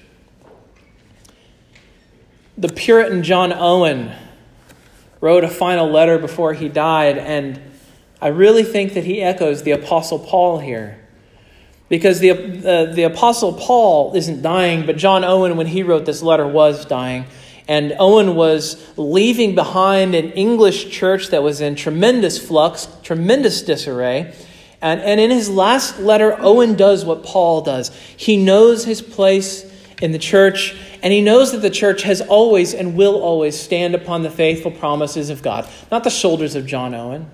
The 2.60 2.70
Puritan 2.70 3.24
John 3.24 3.52
Owen 3.52 4.12
wrote 5.20 5.44
a 5.44 5.50
final 5.50 5.90
letter 5.90 6.20
before 6.20 6.54
he 6.54 6.70
died, 6.70 7.18
and 7.18 7.60
I 8.22 8.28
really 8.28 8.64
think 8.64 8.94
that 8.94 9.06
he 9.06 9.24
echoes 9.24 9.64
the 9.64 9.72
Apostle 9.72 10.20
Paul 10.20 10.60
here. 10.60 10.99
Because 11.90 12.20
the, 12.20 12.32
uh, 12.32 12.94
the 12.94 13.04
Apostle 13.04 13.54
Paul 13.54 14.16
isn't 14.16 14.42
dying, 14.42 14.86
but 14.86 14.96
John 14.96 15.24
Owen, 15.24 15.58
when 15.58 15.68
he 15.68 15.84
wrote 15.84 16.06
this 16.06 16.22
letter, 16.22 16.48
was 16.48 16.86
dying. 16.86 17.26
And 17.68 17.96
Owen 18.00 18.36
was 18.36 18.84
leaving 18.98 19.54
behind 19.56 20.16
an 20.16 20.32
English 20.32 20.92
church 20.92 21.28
that 21.30 21.44
was 21.44 21.62
in 21.62 21.76
tremendous 21.76 22.38
flux, 22.38 22.88
tremendous 23.04 23.62
disarray. 23.62 24.34
And, 24.82 25.02
and 25.02 25.20
in 25.20 25.30
his 25.30 25.50
last 25.50 26.00
letter, 26.00 26.36
Owen 26.40 26.76
does 26.76 27.06
what 27.06 27.24
Paul 27.24 27.62
does. 27.62 27.90
He 28.16 28.38
knows 28.38 28.86
his 28.86 29.02
place 29.02 29.66
in 30.02 30.12
the 30.12 30.20
church, 30.20 30.76
and 31.04 31.12
he 31.12 31.22
knows 31.22 31.52
that 31.52 31.60
the 31.60 31.70
church 31.70 32.04
has 32.04 32.22
always 32.22 32.74
and 32.74 32.96
will 32.96 33.22
always 33.22 33.60
stand 33.60 33.94
upon 33.94 34.24
the 34.24 34.30
faithful 34.30 34.72
promises 34.72 35.30
of 35.30 35.44
God, 35.44 35.68
not 35.92 36.04
the 36.04 36.10
shoulders 36.10 36.56
of 36.56 36.66
John 36.66 36.94
Owen. 36.94 37.30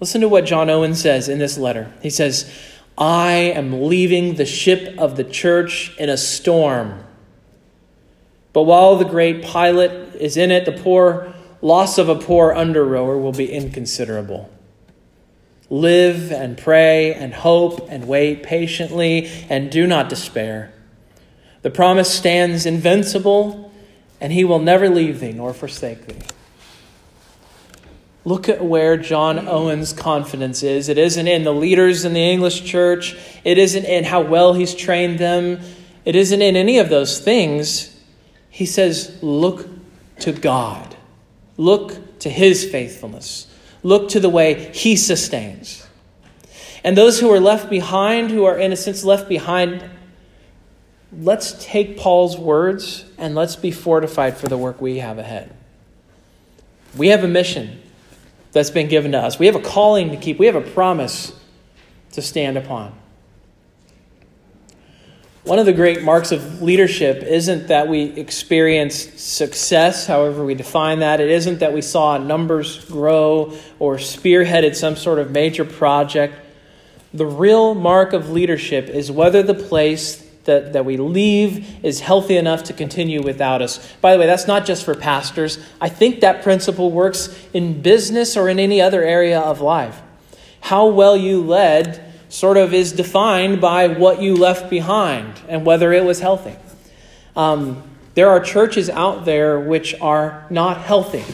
Listen 0.00 0.20
to 0.20 0.28
what 0.28 0.44
John 0.44 0.68
Owen 0.70 0.94
says 0.94 1.28
in 1.28 1.38
this 1.38 1.56
letter. 1.56 1.92
He 2.02 2.10
says, 2.10 2.50
I 2.98 3.32
am 3.32 3.82
leaving 3.82 4.34
the 4.34 4.46
ship 4.46 4.98
of 4.98 5.16
the 5.16 5.24
church 5.24 5.94
in 5.98 6.08
a 6.08 6.16
storm. 6.16 7.04
But 8.52 8.62
while 8.62 8.96
the 8.96 9.04
great 9.04 9.42
pilot 9.42 10.16
is 10.16 10.36
in 10.36 10.50
it, 10.50 10.64
the 10.64 10.72
poor 10.72 11.34
loss 11.60 11.98
of 11.98 12.08
a 12.08 12.14
poor 12.14 12.52
under 12.52 12.84
rower 12.84 13.18
will 13.18 13.32
be 13.32 13.52
inconsiderable. 13.52 14.50
Live 15.68 16.32
and 16.32 16.56
pray 16.56 17.12
and 17.12 17.34
hope 17.34 17.88
and 17.90 18.06
wait 18.06 18.42
patiently 18.42 19.28
and 19.50 19.70
do 19.70 19.86
not 19.86 20.08
despair. 20.08 20.72
The 21.62 21.70
promise 21.70 22.14
stands 22.14 22.64
invincible, 22.64 23.72
and 24.20 24.32
he 24.32 24.44
will 24.44 24.60
never 24.60 24.88
leave 24.88 25.20
thee 25.20 25.32
nor 25.32 25.52
forsake 25.52 26.06
thee. 26.06 26.35
Look 28.26 28.48
at 28.48 28.62
where 28.62 28.98
John 28.98 29.48
Owen's 29.48 29.94
confidence 29.94 30.62
is. 30.62 30.90
It 30.90 30.98
isn't 30.98 31.28
in 31.28 31.44
the 31.44 31.54
leaders 31.54 32.04
in 32.04 32.12
the 32.12 32.20
English 32.20 32.64
church, 32.64 33.16
it 33.44 33.56
isn't 33.56 33.84
in 33.84 34.04
how 34.04 34.20
well 34.20 34.52
he's 34.52 34.74
trained 34.74 35.18
them, 35.18 35.60
it 36.04 36.14
isn't 36.14 36.42
in 36.42 36.56
any 36.56 36.78
of 36.78 36.90
those 36.90 37.20
things. 37.20 37.98
He 38.50 38.66
says, 38.66 39.16
Look 39.22 39.68
to 40.18 40.32
God, 40.32 40.96
look 41.56 42.18
to 42.18 42.28
his 42.28 42.68
faithfulness. 42.68 43.46
Look 43.86 44.08
to 44.10 44.20
the 44.20 44.28
way 44.28 44.72
He 44.72 44.96
sustains. 44.96 45.86
And 46.82 46.96
those 46.96 47.20
who 47.20 47.30
are 47.32 47.38
left 47.38 47.70
behind, 47.70 48.32
who 48.32 48.44
are 48.44 48.58
in 48.58 48.72
a 48.72 48.76
sense 48.76 49.04
left 49.04 49.28
behind, 49.28 49.88
let's 51.16 51.64
take 51.64 51.96
Paul's 51.96 52.36
words 52.36 53.04
and 53.16 53.36
let's 53.36 53.54
be 53.54 53.70
fortified 53.70 54.36
for 54.36 54.48
the 54.48 54.58
work 54.58 54.80
we 54.80 54.98
have 54.98 55.18
ahead. 55.18 55.54
We 56.96 57.08
have 57.08 57.22
a 57.22 57.28
mission 57.28 57.80
that's 58.52 58.70
been 58.70 58.88
given 58.88 59.12
to 59.12 59.18
us, 59.18 59.38
we 59.38 59.46
have 59.46 59.56
a 59.56 59.60
calling 59.60 60.10
to 60.10 60.16
keep, 60.16 60.38
we 60.38 60.46
have 60.46 60.54
a 60.54 60.60
promise 60.60 61.38
to 62.12 62.22
stand 62.22 62.56
upon. 62.56 62.94
One 65.46 65.60
of 65.60 65.66
the 65.66 65.72
great 65.72 66.02
marks 66.02 66.32
of 66.32 66.60
leadership 66.60 67.22
isn't 67.22 67.68
that 67.68 67.86
we 67.86 68.02
experienced 68.02 69.20
success, 69.20 70.04
however 70.04 70.44
we 70.44 70.56
define 70.56 70.98
that. 70.98 71.20
It 71.20 71.30
isn't 71.30 71.60
that 71.60 71.72
we 71.72 71.82
saw 71.82 72.18
numbers 72.18 72.84
grow 72.86 73.56
or 73.78 73.96
spearheaded 73.96 74.74
some 74.74 74.96
sort 74.96 75.20
of 75.20 75.30
major 75.30 75.64
project. 75.64 76.34
The 77.14 77.26
real 77.26 77.76
mark 77.76 78.12
of 78.12 78.30
leadership 78.30 78.88
is 78.88 79.12
whether 79.12 79.44
the 79.44 79.54
place 79.54 80.25
that, 80.46 80.72
that 80.72 80.84
we 80.84 80.96
leave 80.96 81.84
is 81.84 82.00
healthy 82.00 82.36
enough 82.36 82.64
to 82.64 82.72
continue 82.72 83.22
without 83.22 83.62
us. 83.62 83.94
By 84.00 84.12
the 84.12 84.18
way, 84.18 84.26
that's 84.26 84.46
not 84.46 84.64
just 84.66 84.84
for 84.84 84.94
pastors. 84.94 85.58
I 85.80 85.88
think 85.88 86.20
that 86.20 86.42
principle 86.42 86.90
works 86.90 87.46
in 87.52 87.82
business 87.82 88.36
or 88.36 88.48
in 88.48 88.58
any 88.58 88.80
other 88.80 89.04
area 89.04 89.38
of 89.38 89.60
life. 89.60 90.00
How 90.60 90.86
well 90.86 91.16
you 91.16 91.42
led 91.42 92.02
sort 92.28 92.56
of 92.56 92.74
is 92.74 92.92
defined 92.92 93.60
by 93.60 93.88
what 93.88 94.20
you 94.20 94.34
left 94.34 94.68
behind 94.68 95.40
and 95.48 95.64
whether 95.64 95.92
it 95.92 96.04
was 96.04 96.20
healthy. 96.20 96.56
Um, 97.36 97.82
there 98.14 98.30
are 98.30 98.40
churches 98.40 98.88
out 98.88 99.24
there 99.24 99.60
which 99.60 99.94
are 100.00 100.46
not 100.50 100.78
healthy. 100.78 101.24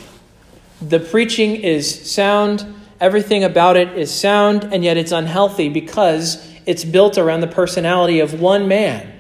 The 0.80 0.98
preaching 0.98 1.56
is 1.56 2.10
sound, 2.10 2.66
everything 3.00 3.44
about 3.44 3.76
it 3.76 3.96
is 3.96 4.12
sound, 4.12 4.64
and 4.64 4.82
yet 4.82 4.96
it's 4.96 5.12
unhealthy 5.12 5.68
because 5.68 6.51
it's 6.66 6.84
built 6.84 7.18
around 7.18 7.40
the 7.40 7.46
personality 7.46 8.20
of 8.20 8.40
one 8.40 8.68
man. 8.68 9.12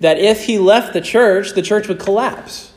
That 0.00 0.18
if 0.18 0.44
he 0.44 0.58
left 0.58 0.92
the 0.92 1.00
church, 1.00 1.52
the 1.52 1.62
church 1.62 1.88
would 1.88 1.98
collapse. 1.98 2.72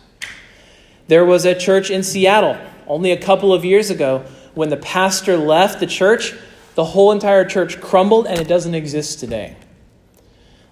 There 1.08 1.26
was 1.26 1.46
a 1.46 1.56
church 1.56 1.90
in 1.90 2.04
Seattle 2.04 2.58
only 2.86 3.12
a 3.12 3.18
couple 3.18 3.54
of 3.54 3.66
years 3.66 3.90
ago 3.90 4.26
when 4.54 4.70
the 4.70 4.78
pastor 4.78 5.38
left 5.38 5.80
the 5.80 5.88
church 5.88 6.34
the 6.76 6.86
whole 6.86 7.12
entire 7.12 7.44
church 7.44 7.82
crumbled 7.82 8.28
and 8.28 8.40
it 8.40 8.48
doesn't 8.48 8.76
exist 8.76 9.20
today. 9.20 9.56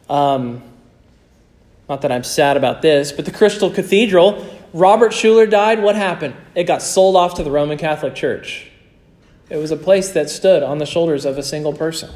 Um, 0.08 0.62
not 1.90 2.02
that 2.02 2.12
I'm 2.12 2.24
sad 2.24 2.58
about 2.58 2.84
this, 2.84 3.12
but 3.12 3.26
the 3.26 3.32
Crystal 3.32 3.72
Cathedral, 3.72 4.46
Robert 4.74 5.14
Schuller 5.14 5.50
died. 5.50 5.82
What 5.82 5.96
happened? 5.96 6.36
It 6.54 6.66
got 6.66 6.82
sold 6.82 7.16
off 7.16 7.36
to 7.36 7.44
the 7.44 7.50
Roman 7.50 7.78
Catholic 7.78 8.14
Church. 8.14 8.70
It 9.50 9.58
was 9.58 9.72
a 9.72 9.78
place 9.78 10.12
that 10.12 10.30
stood 10.30 10.64
on 10.64 10.78
the 10.78 10.86
shoulders 10.86 11.26
of 11.26 11.38
a 11.38 11.44
single 11.44 11.74
person. 11.74 12.12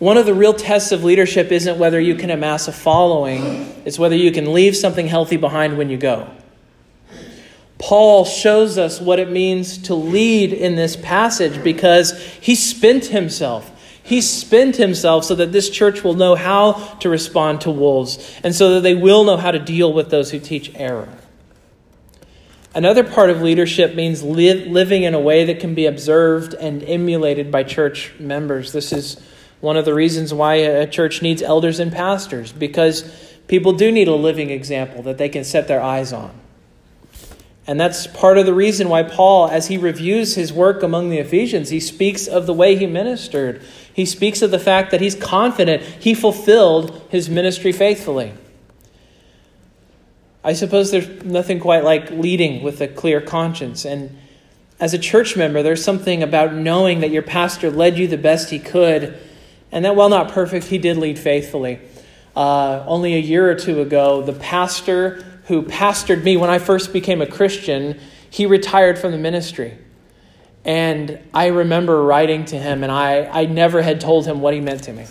One 0.00 0.16
of 0.16 0.24
the 0.24 0.32
real 0.32 0.54
tests 0.54 0.92
of 0.92 1.04
leadership 1.04 1.52
isn't 1.52 1.78
whether 1.78 2.00
you 2.00 2.14
can 2.14 2.30
amass 2.30 2.68
a 2.68 2.72
following, 2.72 3.70
it's 3.84 3.98
whether 3.98 4.16
you 4.16 4.32
can 4.32 4.54
leave 4.54 4.74
something 4.74 5.06
healthy 5.06 5.36
behind 5.36 5.76
when 5.76 5.90
you 5.90 5.98
go. 5.98 6.26
Paul 7.76 8.24
shows 8.24 8.78
us 8.78 8.98
what 8.98 9.18
it 9.18 9.30
means 9.30 9.76
to 9.82 9.94
lead 9.94 10.54
in 10.54 10.74
this 10.74 10.96
passage 10.96 11.62
because 11.62 12.18
he 12.40 12.54
spent 12.54 13.06
himself. 13.06 13.70
He 14.02 14.22
spent 14.22 14.76
himself 14.76 15.26
so 15.26 15.34
that 15.34 15.52
this 15.52 15.68
church 15.68 16.02
will 16.02 16.14
know 16.14 16.34
how 16.34 16.72
to 17.00 17.10
respond 17.10 17.60
to 17.62 17.70
wolves 17.70 18.40
and 18.42 18.54
so 18.54 18.74
that 18.74 18.80
they 18.80 18.94
will 18.94 19.24
know 19.24 19.36
how 19.36 19.50
to 19.50 19.58
deal 19.58 19.92
with 19.92 20.08
those 20.08 20.30
who 20.30 20.40
teach 20.40 20.72
error. 20.76 21.08
Another 22.74 23.04
part 23.04 23.28
of 23.28 23.42
leadership 23.42 23.94
means 23.94 24.22
li- 24.22 24.64
living 24.64 25.02
in 25.02 25.12
a 25.12 25.20
way 25.20 25.44
that 25.44 25.60
can 25.60 25.74
be 25.74 25.84
observed 25.84 26.54
and 26.54 26.82
emulated 26.84 27.50
by 27.50 27.64
church 27.64 28.12
members. 28.18 28.72
This 28.72 28.92
is 28.92 29.20
one 29.60 29.76
of 29.76 29.84
the 29.84 29.94
reasons 29.94 30.32
why 30.32 30.54
a 30.54 30.86
church 30.86 31.22
needs 31.22 31.42
elders 31.42 31.80
and 31.80 31.92
pastors 31.92 32.52
because 32.52 33.02
people 33.46 33.72
do 33.72 33.92
need 33.92 34.08
a 34.08 34.14
living 34.14 34.50
example 34.50 35.02
that 35.02 35.18
they 35.18 35.28
can 35.28 35.44
set 35.44 35.68
their 35.68 35.82
eyes 35.82 36.12
on. 36.12 36.32
And 37.66 37.78
that's 37.78 38.06
part 38.06 38.38
of 38.38 38.46
the 38.46 38.54
reason 38.54 38.88
why 38.88 39.02
Paul, 39.04 39.48
as 39.48 39.68
he 39.68 39.76
reviews 39.76 40.34
his 40.34 40.52
work 40.52 40.82
among 40.82 41.10
the 41.10 41.18
Ephesians, 41.18 41.68
he 41.68 41.78
speaks 41.78 42.26
of 42.26 42.46
the 42.46 42.54
way 42.54 42.74
he 42.74 42.86
ministered. 42.86 43.62
He 43.92 44.06
speaks 44.06 44.42
of 44.42 44.50
the 44.50 44.58
fact 44.58 44.90
that 44.90 45.00
he's 45.00 45.14
confident 45.14 45.82
he 45.82 46.14
fulfilled 46.14 47.00
his 47.10 47.28
ministry 47.28 47.70
faithfully. 47.70 48.32
I 50.42 50.54
suppose 50.54 50.90
there's 50.90 51.22
nothing 51.22 51.60
quite 51.60 51.84
like 51.84 52.10
leading 52.10 52.62
with 52.62 52.80
a 52.80 52.88
clear 52.88 53.20
conscience. 53.20 53.84
And 53.84 54.18
as 54.80 54.94
a 54.94 54.98
church 54.98 55.36
member, 55.36 55.62
there's 55.62 55.84
something 55.84 56.22
about 56.22 56.54
knowing 56.54 57.00
that 57.00 57.10
your 57.10 57.22
pastor 57.22 57.70
led 57.70 57.98
you 57.98 58.08
the 58.08 58.16
best 58.16 58.50
he 58.50 58.58
could, 58.58 59.16
and 59.72 59.84
that 59.84 59.96
while 59.96 60.08
not 60.08 60.32
perfect, 60.32 60.66
he 60.66 60.78
did 60.78 60.96
lead 60.96 61.18
faithfully. 61.18 61.80
Uh, 62.34 62.84
only 62.86 63.14
a 63.14 63.20
year 63.20 63.50
or 63.50 63.54
two 63.54 63.80
ago, 63.80 64.22
the 64.22 64.32
pastor 64.32 65.24
who 65.46 65.62
pastored 65.62 66.22
me 66.22 66.36
when 66.36 66.50
I 66.50 66.58
first 66.58 66.92
became 66.92 67.20
a 67.20 67.26
Christian, 67.26 67.98
he 68.30 68.46
retired 68.46 68.98
from 68.98 69.12
the 69.12 69.18
ministry. 69.18 69.76
And 70.64 71.18
I 71.32 71.46
remember 71.46 72.02
writing 72.02 72.44
to 72.46 72.58
him, 72.58 72.82
and 72.82 72.92
I, 72.92 73.24
I 73.24 73.46
never 73.46 73.82
had 73.82 74.00
told 74.00 74.26
him 74.26 74.40
what 74.40 74.54
he 74.54 74.60
meant 74.60 74.84
to 74.84 74.92
me. 74.92 75.06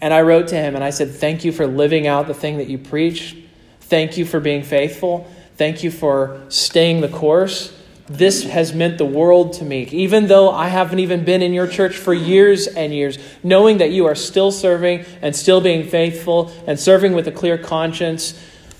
And 0.00 0.14
I 0.14 0.22
wrote 0.22 0.48
to 0.48 0.56
him 0.56 0.74
and 0.74 0.84
I 0.84 0.90
said, 0.90 1.10
Thank 1.10 1.44
you 1.44 1.52
for 1.52 1.66
living 1.66 2.06
out 2.06 2.26
the 2.26 2.34
thing 2.34 2.58
that 2.58 2.68
you 2.68 2.78
preach. 2.78 3.36
Thank 3.80 4.16
you 4.16 4.24
for 4.24 4.40
being 4.40 4.62
faithful. 4.62 5.30
Thank 5.56 5.82
you 5.82 5.90
for 5.90 6.40
staying 6.48 7.00
the 7.00 7.08
course. 7.08 7.76
This 8.10 8.42
has 8.42 8.74
meant 8.74 8.98
the 8.98 9.04
world 9.04 9.52
to 9.54 9.64
me. 9.64 9.84
Even 9.92 10.26
though 10.26 10.50
I 10.50 10.66
haven't 10.66 10.98
even 10.98 11.24
been 11.24 11.42
in 11.42 11.54
your 11.54 11.68
church 11.68 11.96
for 11.96 12.12
years 12.12 12.66
and 12.66 12.92
years, 12.92 13.20
knowing 13.44 13.78
that 13.78 13.92
you 13.92 14.06
are 14.06 14.16
still 14.16 14.50
serving 14.50 15.04
and 15.22 15.34
still 15.34 15.60
being 15.60 15.88
faithful 15.88 16.50
and 16.66 16.78
serving 16.78 17.12
with 17.12 17.28
a 17.28 17.32
clear 17.32 17.56
conscience 17.56 18.36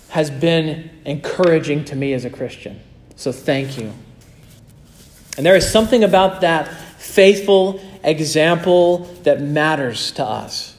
has 0.09 0.33
been 0.33 0.91
encouraging 1.05 1.85
to 1.85 1.95
me 1.95 2.13
as 2.13 2.25
a 2.25 2.31
Christian. 2.31 2.81
So 3.15 3.31
thank 3.31 3.79
you. 3.79 3.93
And 5.37 5.47
there 5.47 5.55
is 5.55 5.71
something 5.71 6.03
about 6.03 6.41
that 6.41 6.67
faithful 6.99 7.81
example 8.03 9.05
that 9.23 9.41
matters 9.41 10.11
to 10.13 10.25
us. 10.25 10.77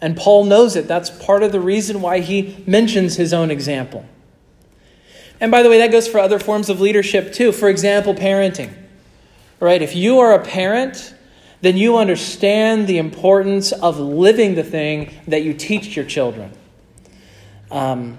And 0.00 0.16
Paul 0.16 0.44
knows 0.44 0.76
it. 0.76 0.86
That's 0.86 1.10
part 1.10 1.42
of 1.42 1.50
the 1.50 1.58
reason 1.58 2.00
why 2.00 2.20
he 2.20 2.62
mentions 2.64 3.16
his 3.16 3.34
own 3.34 3.50
example. 3.50 4.06
And 5.40 5.50
by 5.50 5.62
the 5.62 5.70
way, 5.70 5.78
that 5.78 5.92
goes 5.92 6.08
for 6.08 6.18
other 6.18 6.38
forms 6.38 6.68
of 6.68 6.80
leadership 6.80 7.32
too. 7.32 7.52
For 7.52 7.68
example, 7.68 8.14
parenting. 8.14 8.72
Right? 9.60 9.82
If 9.82 9.94
you 9.94 10.20
are 10.20 10.32
a 10.34 10.44
parent, 10.44 11.14
then 11.60 11.76
you 11.76 11.96
understand 11.96 12.86
the 12.86 12.98
importance 12.98 13.72
of 13.72 13.98
living 13.98 14.54
the 14.54 14.62
thing 14.62 15.12
that 15.26 15.42
you 15.42 15.54
teach 15.54 15.96
your 15.96 16.04
children. 16.04 16.52
Um, 17.70 18.18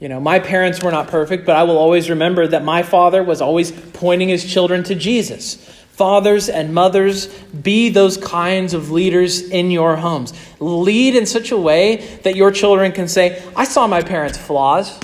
you 0.00 0.08
know, 0.08 0.20
my 0.20 0.38
parents 0.38 0.82
were 0.82 0.90
not 0.90 1.08
perfect, 1.08 1.46
but 1.46 1.56
I 1.56 1.62
will 1.62 1.78
always 1.78 2.10
remember 2.10 2.46
that 2.48 2.64
my 2.64 2.82
father 2.82 3.22
was 3.22 3.40
always 3.40 3.70
pointing 3.72 4.28
his 4.28 4.44
children 4.44 4.82
to 4.84 4.94
Jesus. 4.94 5.56
Fathers 5.92 6.48
and 6.48 6.74
mothers, 6.74 7.28
be 7.28 7.88
those 7.90 8.16
kinds 8.16 8.74
of 8.74 8.90
leaders 8.90 9.40
in 9.40 9.70
your 9.70 9.96
homes. 9.96 10.32
Lead 10.58 11.14
in 11.14 11.24
such 11.24 11.52
a 11.52 11.56
way 11.56 12.18
that 12.24 12.34
your 12.34 12.50
children 12.50 12.90
can 12.90 13.06
say, 13.06 13.42
I 13.54 13.64
saw 13.64 13.86
my 13.86 14.02
parents' 14.02 14.36
flaws. 14.36 14.98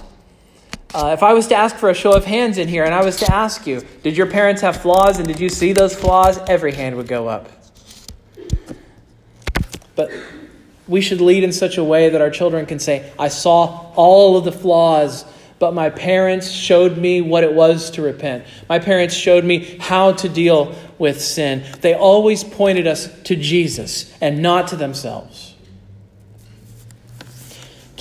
Uh, 0.92 1.10
if 1.12 1.22
I 1.22 1.34
was 1.34 1.46
to 1.48 1.54
ask 1.54 1.76
for 1.76 1.88
a 1.88 1.94
show 1.94 2.12
of 2.12 2.24
hands 2.24 2.58
in 2.58 2.66
here 2.66 2.84
and 2.84 2.92
I 2.92 3.04
was 3.04 3.16
to 3.18 3.32
ask 3.32 3.64
you, 3.64 3.82
did 4.02 4.16
your 4.16 4.26
parents 4.26 4.60
have 4.62 4.82
flaws 4.82 5.18
and 5.18 5.28
did 5.28 5.38
you 5.38 5.48
see 5.48 5.72
those 5.72 5.94
flaws? 5.94 6.38
Every 6.48 6.72
hand 6.72 6.96
would 6.96 7.06
go 7.06 7.28
up. 7.28 7.48
But 9.94 10.10
we 10.88 11.00
should 11.00 11.20
lead 11.20 11.44
in 11.44 11.52
such 11.52 11.78
a 11.78 11.84
way 11.84 12.08
that 12.08 12.20
our 12.20 12.30
children 12.30 12.66
can 12.66 12.80
say, 12.80 13.12
I 13.18 13.28
saw 13.28 13.92
all 13.94 14.36
of 14.36 14.44
the 14.44 14.50
flaws, 14.50 15.24
but 15.60 15.74
my 15.74 15.90
parents 15.90 16.50
showed 16.50 16.98
me 16.98 17.20
what 17.20 17.44
it 17.44 17.54
was 17.54 17.92
to 17.92 18.02
repent. 18.02 18.44
My 18.68 18.80
parents 18.80 19.14
showed 19.14 19.44
me 19.44 19.76
how 19.78 20.12
to 20.14 20.28
deal 20.28 20.74
with 20.98 21.22
sin. 21.22 21.64
They 21.82 21.94
always 21.94 22.42
pointed 22.42 22.88
us 22.88 23.08
to 23.24 23.36
Jesus 23.36 24.12
and 24.20 24.42
not 24.42 24.68
to 24.68 24.76
themselves 24.76 25.49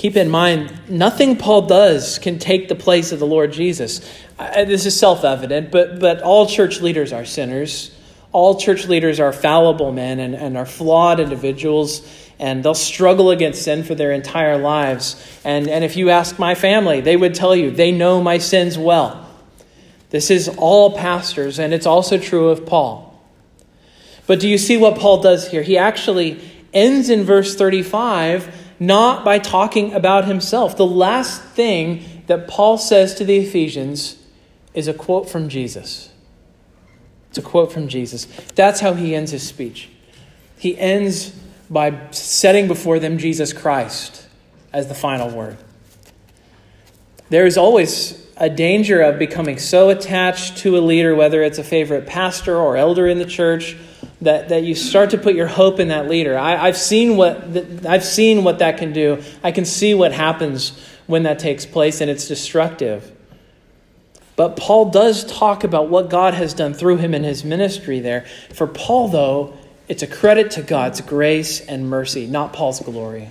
keep 0.00 0.16
in 0.16 0.30
mind, 0.30 0.72
nothing 0.88 1.36
Paul 1.36 1.66
does 1.66 2.18
can 2.18 2.38
take 2.38 2.70
the 2.70 2.74
place 2.74 3.12
of 3.12 3.18
the 3.18 3.26
Lord 3.26 3.52
Jesus. 3.52 4.00
this 4.38 4.86
is 4.86 4.98
self 4.98 5.24
evident, 5.24 5.70
but, 5.70 6.00
but 6.00 6.22
all 6.22 6.46
church 6.46 6.80
leaders 6.80 7.12
are 7.12 7.26
sinners. 7.26 7.94
All 8.32 8.58
church 8.58 8.86
leaders 8.86 9.20
are 9.20 9.30
fallible 9.30 9.92
men 9.92 10.18
and, 10.18 10.34
and 10.34 10.56
are 10.56 10.64
flawed 10.64 11.20
individuals, 11.20 12.00
and 12.38 12.64
they'll 12.64 12.72
struggle 12.72 13.30
against 13.30 13.62
sin 13.62 13.84
for 13.84 13.94
their 13.94 14.10
entire 14.12 14.56
lives. 14.56 15.22
And, 15.44 15.68
and 15.68 15.84
if 15.84 15.98
you 15.98 16.08
ask 16.08 16.38
my 16.38 16.54
family, 16.54 17.02
they 17.02 17.18
would 17.18 17.34
tell 17.34 17.54
you 17.54 17.70
they 17.70 17.92
know 17.92 18.22
my 18.22 18.38
sins 18.38 18.78
well. 18.78 19.28
This 20.08 20.30
is 20.30 20.48
all 20.56 20.96
pastors, 20.96 21.58
and 21.58 21.74
it's 21.74 21.86
also 21.86 22.16
true 22.16 22.48
of 22.48 22.64
Paul. 22.64 23.22
But 24.26 24.40
do 24.40 24.48
you 24.48 24.56
see 24.56 24.78
what 24.78 24.98
Paul 24.98 25.20
does 25.20 25.50
here? 25.50 25.62
He 25.62 25.76
actually 25.76 26.40
ends 26.72 27.10
in 27.10 27.24
verse 27.24 27.54
35 27.54 28.59
not 28.80 29.24
by 29.24 29.38
talking 29.38 29.92
about 29.92 30.24
himself. 30.24 30.76
The 30.76 30.86
last 30.86 31.42
thing 31.42 32.22
that 32.26 32.48
Paul 32.48 32.78
says 32.78 33.14
to 33.16 33.24
the 33.24 33.36
Ephesians 33.36 34.16
is 34.72 34.88
a 34.88 34.94
quote 34.94 35.28
from 35.28 35.48
Jesus. 35.50 36.10
It's 37.28 37.38
a 37.38 37.42
quote 37.42 37.72
from 37.72 37.86
Jesus. 37.86 38.24
That's 38.54 38.80
how 38.80 38.94
he 38.94 39.14
ends 39.14 39.30
his 39.30 39.46
speech. 39.46 39.90
He 40.58 40.76
ends 40.78 41.30
by 41.68 42.10
setting 42.10 42.66
before 42.66 42.98
them 42.98 43.18
Jesus 43.18 43.52
Christ 43.52 44.26
as 44.72 44.88
the 44.88 44.94
final 44.94 45.30
word. 45.30 45.58
There 47.28 47.46
is 47.46 47.56
always 47.56 48.26
a 48.36 48.48
danger 48.48 49.02
of 49.02 49.18
becoming 49.18 49.58
so 49.58 49.90
attached 49.90 50.58
to 50.58 50.76
a 50.76 50.80
leader, 50.80 51.14
whether 51.14 51.42
it's 51.42 51.58
a 51.58 51.64
favorite 51.64 52.06
pastor 52.06 52.56
or 52.56 52.76
elder 52.76 53.06
in 53.06 53.18
the 53.18 53.26
church, 53.26 53.76
that, 54.22 54.50
that 54.50 54.62
you 54.62 54.74
start 54.74 55.10
to 55.10 55.18
put 55.18 55.34
your 55.34 55.46
hope 55.46 55.80
in 55.80 55.88
that 55.88 56.08
leader. 56.08 56.38
I, 56.38 56.66
have 56.66 56.76
seen 56.76 57.16
what 57.16 57.86
I've 57.86 58.04
seen 58.04 58.44
what 58.44 58.58
that 58.58 58.76
can 58.78 58.92
do. 58.92 59.22
I 59.42 59.52
can 59.52 59.64
see 59.64 59.94
what 59.94 60.12
happens 60.12 60.78
when 61.06 61.22
that 61.24 61.38
takes 61.38 61.64
place, 61.66 62.00
and 62.00 62.10
it's 62.10 62.28
destructive. 62.28 63.10
But 64.36 64.56
Paul 64.56 64.90
does 64.90 65.24
talk 65.24 65.64
about 65.64 65.88
what 65.88 66.08
God 66.08 66.34
has 66.34 66.54
done 66.54 66.72
through 66.72 66.98
him 66.98 67.14
in 67.14 67.24
his 67.24 67.44
ministry 67.44 68.00
there. 68.00 68.24
For 68.54 68.66
Paul, 68.66 69.08
though, 69.08 69.54
it's 69.88 70.02
a 70.02 70.06
credit 70.06 70.52
to 70.52 70.62
God's 70.62 71.00
grace 71.00 71.60
and 71.60 71.90
mercy, 71.90 72.26
not 72.26 72.52
Paul's 72.52 72.80
glory. 72.80 73.30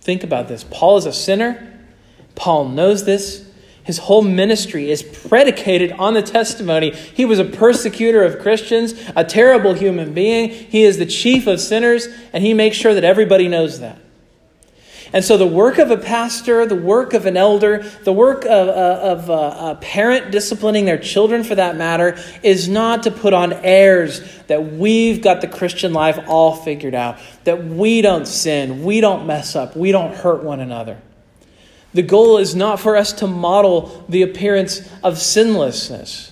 Think 0.00 0.24
about 0.24 0.48
this. 0.48 0.64
Paul 0.64 0.96
is 0.96 1.06
a 1.06 1.12
sinner. 1.12 1.80
Paul 2.34 2.68
knows 2.68 3.04
this. 3.04 3.48
His 3.86 3.98
whole 3.98 4.22
ministry 4.22 4.90
is 4.90 5.04
predicated 5.04 5.92
on 5.92 6.14
the 6.14 6.22
testimony. 6.22 6.90
He 6.90 7.24
was 7.24 7.38
a 7.38 7.44
persecutor 7.44 8.24
of 8.24 8.40
Christians, 8.40 8.94
a 9.14 9.22
terrible 9.22 9.74
human 9.74 10.12
being. 10.12 10.50
He 10.50 10.82
is 10.82 10.98
the 10.98 11.06
chief 11.06 11.46
of 11.46 11.60
sinners, 11.60 12.08
and 12.32 12.42
he 12.42 12.52
makes 12.52 12.76
sure 12.76 12.94
that 12.94 13.04
everybody 13.04 13.46
knows 13.46 13.78
that. 13.78 14.00
And 15.12 15.24
so, 15.24 15.36
the 15.36 15.46
work 15.46 15.78
of 15.78 15.92
a 15.92 15.96
pastor, 15.96 16.66
the 16.66 16.74
work 16.74 17.14
of 17.14 17.26
an 17.26 17.36
elder, 17.36 17.88
the 18.02 18.12
work 18.12 18.44
of, 18.44 18.68
uh, 18.68 19.00
of 19.02 19.30
uh, 19.30 19.70
a 19.70 19.74
parent 19.76 20.32
disciplining 20.32 20.84
their 20.84 20.98
children 20.98 21.44
for 21.44 21.54
that 21.54 21.76
matter, 21.76 22.18
is 22.42 22.68
not 22.68 23.04
to 23.04 23.12
put 23.12 23.32
on 23.32 23.52
airs 23.52 24.20
that 24.48 24.72
we've 24.72 25.22
got 25.22 25.42
the 25.42 25.46
Christian 25.46 25.92
life 25.92 26.18
all 26.26 26.56
figured 26.56 26.94
out, 26.94 27.18
that 27.44 27.64
we 27.64 28.02
don't 28.02 28.26
sin, 28.26 28.82
we 28.82 29.00
don't 29.00 29.28
mess 29.28 29.54
up, 29.54 29.76
we 29.76 29.92
don't 29.92 30.12
hurt 30.12 30.42
one 30.42 30.58
another. 30.58 31.00
The 31.96 32.02
goal 32.02 32.36
is 32.36 32.54
not 32.54 32.78
for 32.78 32.94
us 32.94 33.10
to 33.14 33.26
model 33.26 34.04
the 34.06 34.20
appearance 34.20 34.86
of 35.02 35.16
sinlessness. 35.16 36.30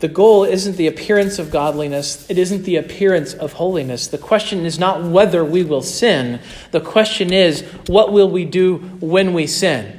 The 0.00 0.08
goal 0.08 0.44
isn't 0.44 0.76
the 0.76 0.86
appearance 0.86 1.38
of 1.38 1.50
godliness, 1.50 2.28
it 2.28 2.36
isn't 2.36 2.64
the 2.64 2.76
appearance 2.76 3.32
of 3.32 3.54
holiness. 3.54 4.06
The 4.08 4.18
question 4.18 4.66
is 4.66 4.78
not 4.78 5.02
whether 5.02 5.42
we 5.42 5.64
will 5.64 5.80
sin, 5.80 6.40
the 6.72 6.80
question 6.80 7.32
is 7.32 7.62
what 7.86 8.12
will 8.12 8.28
we 8.28 8.44
do 8.44 8.76
when 9.00 9.32
we 9.32 9.46
sin? 9.46 9.98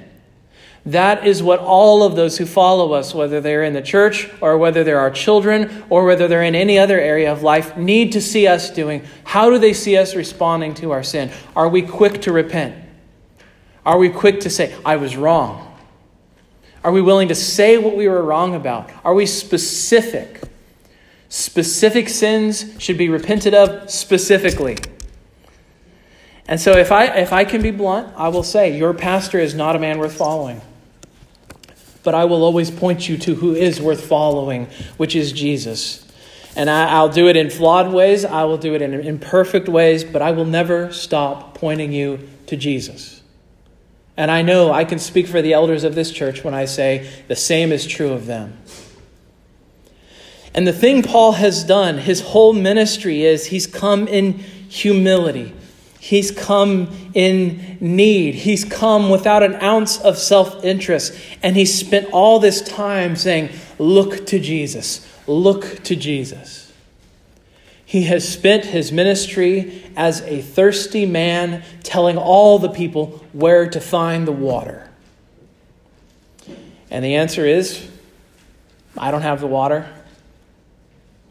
That 0.86 1.26
is 1.26 1.42
what 1.42 1.60
all 1.60 2.04
of 2.04 2.16
those 2.16 2.38
who 2.38 2.46
follow 2.46 2.94
us, 2.94 3.16
whether 3.16 3.42
they're 3.42 3.64
in 3.64 3.74
the 3.74 3.82
church 3.82 4.30
or 4.42 4.60
whether 4.60 4.84
they're 4.84 5.00
our 5.00 5.10
children 5.10 5.86
or 5.90 6.06
whether 6.06 6.28
they're 6.28 6.44
in 6.44 6.54
any 6.54 6.78
other 6.78 7.00
area 7.00 7.32
of 7.32 7.42
life, 7.42 7.76
need 7.78 8.12
to 8.12 8.22
see 8.22 8.46
us 8.46 8.70
doing. 8.70 9.04
How 9.24 9.50
do 9.50 9.58
they 9.58 9.74
see 9.74 9.98
us 9.98 10.16
responding 10.16 10.76
to 10.76 10.92
our 10.92 11.02
sin? 11.02 11.32
Are 11.56 11.68
we 11.68 11.82
quick 11.82 12.22
to 12.22 12.32
repent? 12.32 12.91
Are 13.86 13.98
we 13.98 14.10
quick 14.10 14.42
to 14.42 14.50
say, 14.50 14.76
I 14.86 14.98
was 14.98 15.18
wrong? 15.18 15.68
Are 16.84 16.92
we 16.92 17.02
willing 17.02 17.28
to 17.28 17.36
say 17.36 17.78
what 17.78 17.96
we 17.96 18.08
were 18.08 18.24
wrong 18.24 18.56
about? 18.56 18.90
Are 19.04 19.14
we 19.14 19.26
specific? 19.26 20.42
Specific 21.30 22.10
sins 22.10 22.76
should 22.80 22.98
be 22.98 23.10
repented 23.10 23.54
of 23.54 23.90
specifically. 23.90 24.78
And 26.48 26.60
so, 26.60 26.74
if 26.74 26.92
I, 26.92 27.06
if 27.06 27.32
I 27.32 27.46
can 27.46 27.62
be 27.62 27.72
blunt, 27.72 28.14
I 28.18 28.28
will 28.28 28.44
say, 28.44 28.78
Your 28.78 28.94
pastor 28.94 29.40
is 29.40 29.56
not 29.56 29.76
a 29.76 29.80
man 29.80 30.00
worth 30.00 30.14
following. 30.14 30.62
But 32.04 32.16
I 32.16 32.26
will 32.26 32.44
always 32.44 32.72
point 32.72 33.08
you 33.08 33.18
to 33.20 33.36
who 33.36 33.54
is 33.56 33.80
worth 33.80 34.06
following, 34.06 34.68
which 34.98 35.16
is 35.16 35.32
Jesus. 35.32 36.06
And 36.56 36.70
I, 36.70 37.02
will 37.02 37.10
do 37.10 37.30
it 37.30 37.38
in 37.38 37.50
flawed 37.50 37.94
ways, 37.94 38.26
I 38.26 38.44
will 38.44 38.58
do 38.58 38.74
it 38.74 38.82
in 38.82 38.94
imperfect 38.94 39.70
ways, 39.70 40.04
but 40.04 40.22
I 40.22 40.32
will 40.32 40.46
never 40.46 40.92
stop 40.92 41.56
pointing 41.56 41.94
you 41.94 42.28
to 42.48 42.58
Jesus. 42.58 43.21
And 44.22 44.30
I 44.30 44.44
know 44.44 44.72
I 44.72 44.86
can 44.86 45.00
speak 45.00 45.26
for 45.26 45.42
the 45.42 45.54
elders 45.54 45.84
of 45.84 45.96
this 45.96 46.12
church 46.12 46.44
when 46.44 46.54
I 46.54 46.66
say 46.66 47.10
the 47.28 47.36
same 47.36 47.72
is 47.72 47.88
true 47.88 48.14
of 48.14 48.28
them. 48.28 48.56
And 50.54 50.68
the 50.68 50.74
thing 50.74 51.02
Paul 51.02 51.32
has 51.32 51.64
done, 51.64 51.98
his 51.98 52.22
whole 52.22 52.54
ministry, 52.54 53.24
is 53.24 53.48
he's 53.48 53.66
come 53.66 54.08
in 54.08 54.34
humility. 54.34 55.56
He's 56.00 56.30
come 56.30 56.90
in 57.16 57.80
need. 57.82 58.36
He's 58.36 58.64
come 58.64 59.10
without 59.10 59.42
an 59.42 59.56
ounce 59.56 60.00
of 60.00 60.20
self 60.20 60.64
interest. 60.64 61.20
And 61.42 61.56
he 61.56 61.66
spent 61.66 62.08
all 62.12 62.40
this 62.40 62.62
time 62.62 63.16
saying, 63.16 63.50
Look 63.80 64.28
to 64.28 64.40
Jesus. 64.40 65.04
Look 65.26 65.84
to 65.86 65.96
Jesus. 65.96 66.61
He 67.92 68.04
has 68.04 68.26
spent 68.26 68.64
his 68.64 68.90
ministry 68.90 69.84
as 69.98 70.22
a 70.22 70.42
thirsty 70.42 71.06
man, 71.06 71.62
telling 71.84 72.18
all 72.18 72.58
the 72.58 72.70
people 72.70 73.22
where 73.34 73.70
to 73.70 73.82
find 73.82 74.26
the 74.26 74.32
water. 74.32 74.90
And 76.90 77.04
the 77.04 77.16
answer 77.16 77.46
is 77.46 77.86
I 78.98 79.12
don't 79.12 79.24
have 79.24 79.42
the 79.42 79.48
water. 79.48 79.92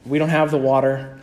We 0.04 0.18
don't 0.18 0.28
have 0.28 0.50
the 0.50 0.58
water. 0.58 1.18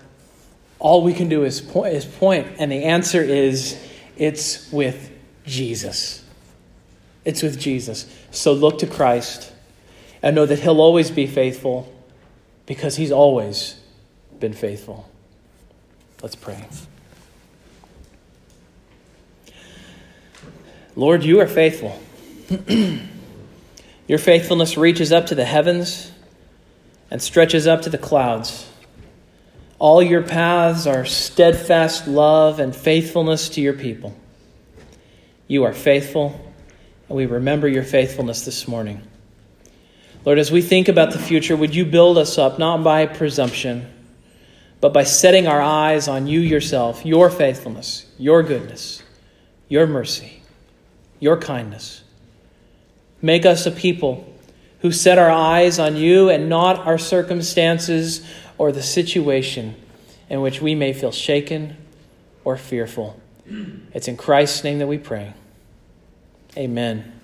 All 0.80 1.04
we 1.04 1.13
can 1.13 1.30
do 1.30 1.43
is 1.43 1.62
point, 1.62 1.93
is 1.93 2.06
point. 2.06 2.47
And 2.58 2.71
the 2.71 2.86
answer 2.86 3.21
is 3.21 3.80
it's 4.15 4.71
with 4.71 5.12
Jesus. 5.45 6.26
It's 7.26 7.43
with 7.43 7.60
Jesus. 7.60 8.12
So 8.32 8.54
look 8.54 8.80
to 8.80 8.88
Christ 8.88 9.54
and 10.23 10.36
know 10.36 10.47
that 10.47 10.58
He'll 10.58 10.82
always 10.82 11.12
be 11.12 11.28
faithful 11.28 11.93
because 12.65 12.95
He's 12.95 13.12
always 13.12 13.80
been 14.39 14.54
faithful. 14.54 15.08
Let's 16.22 16.36
pray. 16.36 16.65
Lord, 20.96 21.24
you 21.24 21.40
are 21.42 21.48
faithful. 21.48 22.00
Your 24.08 24.18
faithfulness 24.18 24.78
reaches 24.78 25.12
up 25.12 25.28
to 25.28 25.36
the 25.36 25.46
heavens 25.46 26.12
and 27.12 27.22
stretches 27.22 27.68
up 27.68 27.84
to 27.84 27.90
the 27.90 27.98
clouds. 27.98 28.68
All 29.80 30.02
your 30.02 30.24
paths 30.24 30.88
are 30.88 31.06
steadfast 31.06 32.08
love 32.08 32.60
and 32.60 32.76
faithfulness 32.76 33.50
to 33.50 33.62
your 33.62 33.74
people. 33.74 34.15
You 35.48 35.65
are 35.65 35.74
faithful, 35.74 36.40
and 37.08 37.15
we 37.15 37.28
remember 37.28 37.68
your 37.68 37.84
faithfulness 37.84 38.44
this 38.44 38.68
morning. 38.68 39.02
Lord, 40.26 40.40
as 40.40 40.52
we 40.52 40.62
think 40.62 40.88
about 40.88 41.12
the 41.12 41.20
future, 41.20 41.56
would 41.56 41.76
you 41.76 41.86
build 41.86 42.18
us 42.18 42.38
up 42.38 42.58
not 42.58 42.84
by 42.84 43.06
presumption? 43.06 43.94
But 44.80 44.94
by 44.94 45.04
setting 45.04 45.48
our 45.48 45.62
eyes 45.62 46.08
on 46.08 46.28
you 46.28 46.40
yourself, 46.40 47.06
your 47.06 47.30
faithfulness, 47.30 48.06
your 48.17 48.44
goodness, 48.44 49.04
your 49.67 49.88
mercy, 49.88 50.42
your 51.19 51.38
kindness. 51.38 52.04
Make 53.21 53.46
us 53.46 53.65
a 53.65 53.71
people 53.71 54.34
who 54.82 54.92
set 54.92 55.17
our 55.17 55.32
eyes 55.32 55.80
on 55.80 55.96
you 55.96 56.30
and 56.30 56.50
not 56.50 56.86
our 56.86 56.98
circumstances 56.98 58.25
or 58.58 58.71
the 58.71 58.84
situation 58.84 59.75
in 60.30 60.42
which 60.42 60.62
we 60.62 60.75
may 60.75 60.94
feel 60.94 61.12
shaken 61.12 61.75
or 62.44 62.58
fearful. 62.58 63.19
It's 63.94 64.08
in 64.08 64.17
Christ's 64.17 64.63
name 64.63 64.80
that 64.80 64.88
we 64.88 64.98
pray. 64.98 65.34
Amen. 66.56 67.17